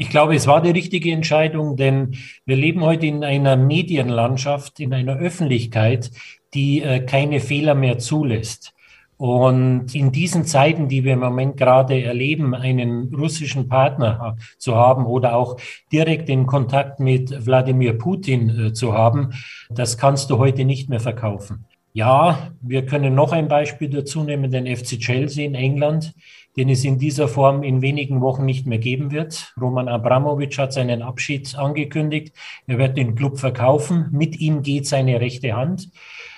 Ich 0.01 0.09
glaube, 0.09 0.33
es 0.33 0.47
war 0.47 0.61
die 0.61 0.71
richtige 0.71 1.11
Entscheidung, 1.11 1.75
denn 1.75 2.15
wir 2.45 2.55
leben 2.55 2.79
heute 2.85 3.05
in 3.05 3.25
einer 3.25 3.57
Medienlandschaft, 3.57 4.79
in 4.79 4.93
einer 4.93 5.17
Öffentlichkeit, 5.17 6.11
die 6.53 6.81
äh, 6.81 7.01
keine 7.01 7.41
Fehler 7.41 7.75
mehr 7.75 7.97
zulässt. 7.97 8.73
Und 9.17 9.93
in 9.93 10.13
diesen 10.13 10.45
Zeiten, 10.45 10.87
die 10.87 11.03
wir 11.03 11.11
im 11.11 11.19
Moment 11.19 11.57
gerade 11.57 12.01
erleben, 12.01 12.55
einen 12.55 13.13
russischen 13.13 13.67
Partner 13.67 14.37
zu 14.57 14.77
haben 14.77 15.05
oder 15.05 15.35
auch 15.35 15.59
direkt 15.91 16.29
in 16.29 16.47
Kontakt 16.47 17.01
mit 17.01 17.45
Wladimir 17.45 17.97
Putin 17.97 18.67
äh, 18.67 18.73
zu 18.73 18.93
haben, 18.93 19.33
das 19.69 19.97
kannst 19.97 20.29
du 20.29 20.37
heute 20.37 20.63
nicht 20.63 20.87
mehr 20.87 21.01
verkaufen. 21.01 21.65
Ja, 21.91 22.53
wir 22.61 22.85
können 22.85 23.15
noch 23.15 23.33
ein 23.33 23.49
Beispiel 23.49 23.89
dazu 23.89 24.23
nehmen, 24.23 24.49
den 24.49 24.65
FC 24.65 24.97
Chelsea 24.97 25.45
in 25.45 25.55
England, 25.55 26.13
den 26.59 26.67
es 26.67 26.83
in 26.83 26.99
dieser 26.99 27.29
Form 27.29 27.63
in 27.63 27.81
wenigen 27.81 28.19
Wochen 28.19 28.43
nicht 28.43 28.67
mehr 28.67 28.79
geben 28.79 29.11
wird. 29.11 29.53
Roman 29.59 29.87
Abramovic 29.87 30.57
hat 30.57 30.73
seinen 30.73 31.01
Abschied 31.01 31.57
angekündigt. 31.57 32.35
Er 32.67 32.77
wird 32.77 32.97
den 32.97 33.15
Club 33.15 33.39
verkaufen. 33.39 34.09
Mit 34.11 34.41
ihm 34.41 34.61
geht 34.61 34.85
seine 34.85 35.21
rechte 35.21 35.55
Hand 35.55 35.89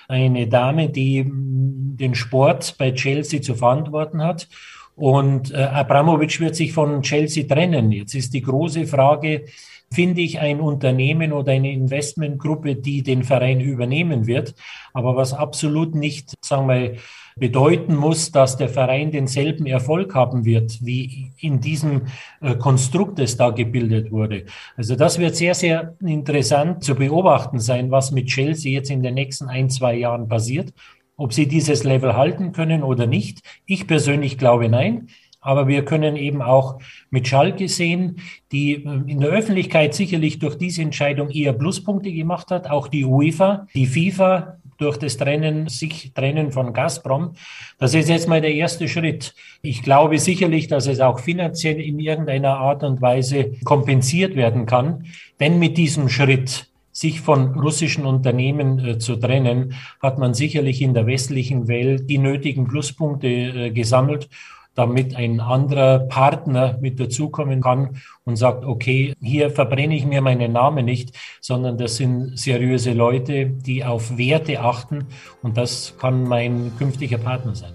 eine 0.06 0.46
Dame, 0.46 0.90
die 0.90 1.28
den 1.28 2.14
Sport 2.14 2.76
bei 2.78 2.92
Chelsea 2.92 3.42
zu 3.42 3.56
verantworten 3.56 4.22
hat. 4.22 4.46
Und 4.94 5.52
äh, 5.52 5.56
Abramovic 5.56 6.38
wird 6.38 6.54
sich 6.54 6.72
von 6.72 7.02
Chelsea 7.02 7.44
trennen. 7.44 7.90
Jetzt 7.90 8.14
ist 8.14 8.32
die 8.32 8.42
große 8.42 8.86
Frage, 8.86 9.46
finde 9.92 10.20
ich 10.20 10.38
ein 10.38 10.60
Unternehmen 10.60 11.32
oder 11.32 11.52
eine 11.52 11.72
Investmentgruppe, 11.72 12.76
die 12.76 13.02
den 13.02 13.24
Verein 13.24 13.60
übernehmen 13.60 14.26
wird, 14.26 14.54
aber 14.92 15.16
was 15.16 15.34
absolut 15.34 15.94
nicht, 15.94 16.34
sagen 16.44 16.68
wir, 16.68 16.96
bedeuten 17.36 17.96
muss, 17.96 18.30
dass 18.30 18.56
der 18.56 18.68
Verein 18.68 19.10
denselben 19.10 19.66
Erfolg 19.66 20.14
haben 20.14 20.44
wird, 20.44 20.78
wie 20.82 21.32
in 21.38 21.60
diesem 21.60 22.02
äh, 22.40 22.54
Konstrukt, 22.56 23.18
das 23.18 23.36
da 23.36 23.50
gebildet 23.50 24.10
wurde. 24.12 24.44
Also 24.76 24.96
das 24.96 25.18
wird 25.18 25.36
sehr, 25.36 25.54
sehr 25.54 25.94
interessant 26.00 26.84
zu 26.84 26.94
beobachten 26.94 27.58
sein, 27.58 27.90
was 27.90 28.12
mit 28.12 28.26
Chelsea 28.26 28.72
jetzt 28.72 28.90
in 28.90 29.02
den 29.02 29.14
nächsten 29.14 29.48
ein, 29.48 29.70
zwei 29.70 29.94
Jahren 29.94 30.28
passiert. 30.28 30.72
Ob 31.16 31.32
sie 31.32 31.46
dieses 31.46 31.84
Level 31.84 32.16
halten 32.16 32.52
können 32.52 32.82
oder 32.82 33.06
nicht. 33.06 33.40
Ich 33.66 33.86
persönlich 33.86 34.38
glaube 34.38 34.68
nein. 34.68 35.08
Aber 35.44 35.66
wir 35.66 35.84
können 35.84 36.14
eben 36.14 36.40
auch 36.40 36.78
mit 37.10 37.26
Schalke 37.26 37.68
sehen, 37.68 38.20
die 38.52 38.74
äh, 38.74 39.00
in 39.06 39.20
der 39.20 39.30
Öffentlichkeit 39.30 39.92
sicherlich 39.92 40.38
durch 40.38 40.56
diese 40.56 40.82
Entscheidung 40.82 41.30
eher 41.30 41.52
Pluspunkte 41.52 42.12
gemacht 42.12 42.50
hat. 42.50 42.70
Auch 42.70 42.86
die 42.86 43.04
UEFA, 43.04 43.66
die 43.74 43.86
FIFA 43.86 44.58
durch 44.82 44.98
das 44.98 45.16
Trennen, 45.16 45.68
sich 45.68 46.12
trennen 46.12 46.52
von 46.52 46.72
Gazprom. 46.72 47.32
Das 47.78 47.94
ist 47.94 48.08
jetzt 48.08 48.28
mal 48.28 48.40
der 48.40 48.54
erste 48.54 48.88
Schritt. 48.88 49.34
Ich 49.62 49.82
glaube 49.82 50.18
sicherlich, 50.18 50.68
dass 50.68 50.86
es 50.86 51.00
auch 51.00 51.20
finanziell 51.20 51.80
in 51.80 51.98
irgendeiner 51.98 52.58
Art 52.58 52.82
und 52.82 53.00
Weise 53.00 53.52
kompensiert 53.64 54.36
werden 54.36 54.66
kann. 54.66 55.06
Denn 55.40 55.58
mit 55.58 55.78
diesem 55.78 56.08
Schritt, 56.08 56.68
sich 56.92 57.22
von 57.22 57.58
russischen 57.58 58.04
Unternehmen 58.04 58.78
äh, 58.78 58.98
zu 58.98 59.16
trennen, 59.16 59.74
hat 60.02 60.18
man 60.18 60.34
sicherlich 60.34 60.82
in 60.82 60.92
der 60.92 61.06
westlichen 61.06 61.66
Welt 61.66 62.10
die 62.10 62.18
nötigen 62.18 62.66
Pluspunkte 62.66 63.28
äh, 63.28 63.70
gesammelt 63.70 64.28
damit 64.74 65.14
ein 65.14 65.40
anderer 65.40 66.00
Partner 66.00 66.78
mit 66.80 66.98
dazukommen 66.98 67.60
kann 67.60 68.00
und 68.24 68.36
sagt, 68.36 68.64
okay, 68.64 69.14
hier 69.20 69.50
verbrenne 69.50 69.96
ich 69.96 70.06
mir 70.06 70.22
meinen 70.22 70.52
Namen 70.52 70.84
nicht, 70.84 71.16
sondern 71.40 71.78
das 71.78 71.96
sind 71.96 72.38
seriöse 72.38 72.92
Leute, 72.92 73.46
die 73.46 73.84
auf 73.84 74.16
Werte 74.16 74.60
achten 74.60 75.06
und 75.42 75.56
das 75.56 75.94
kann 75.98 76.24
mein 76.24 76.72
künftiger 76.78 77.18
Partner 77.18 77.54
sein. 77.54 77.72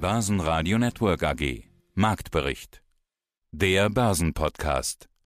Börsenradio 0.00 0.78
Network 0.78 1.22
AG 1.22 1.64
Marktbericht. 1.94 2.82
Der 3.52 3.90
Börsenpodcast. 3.90 5.11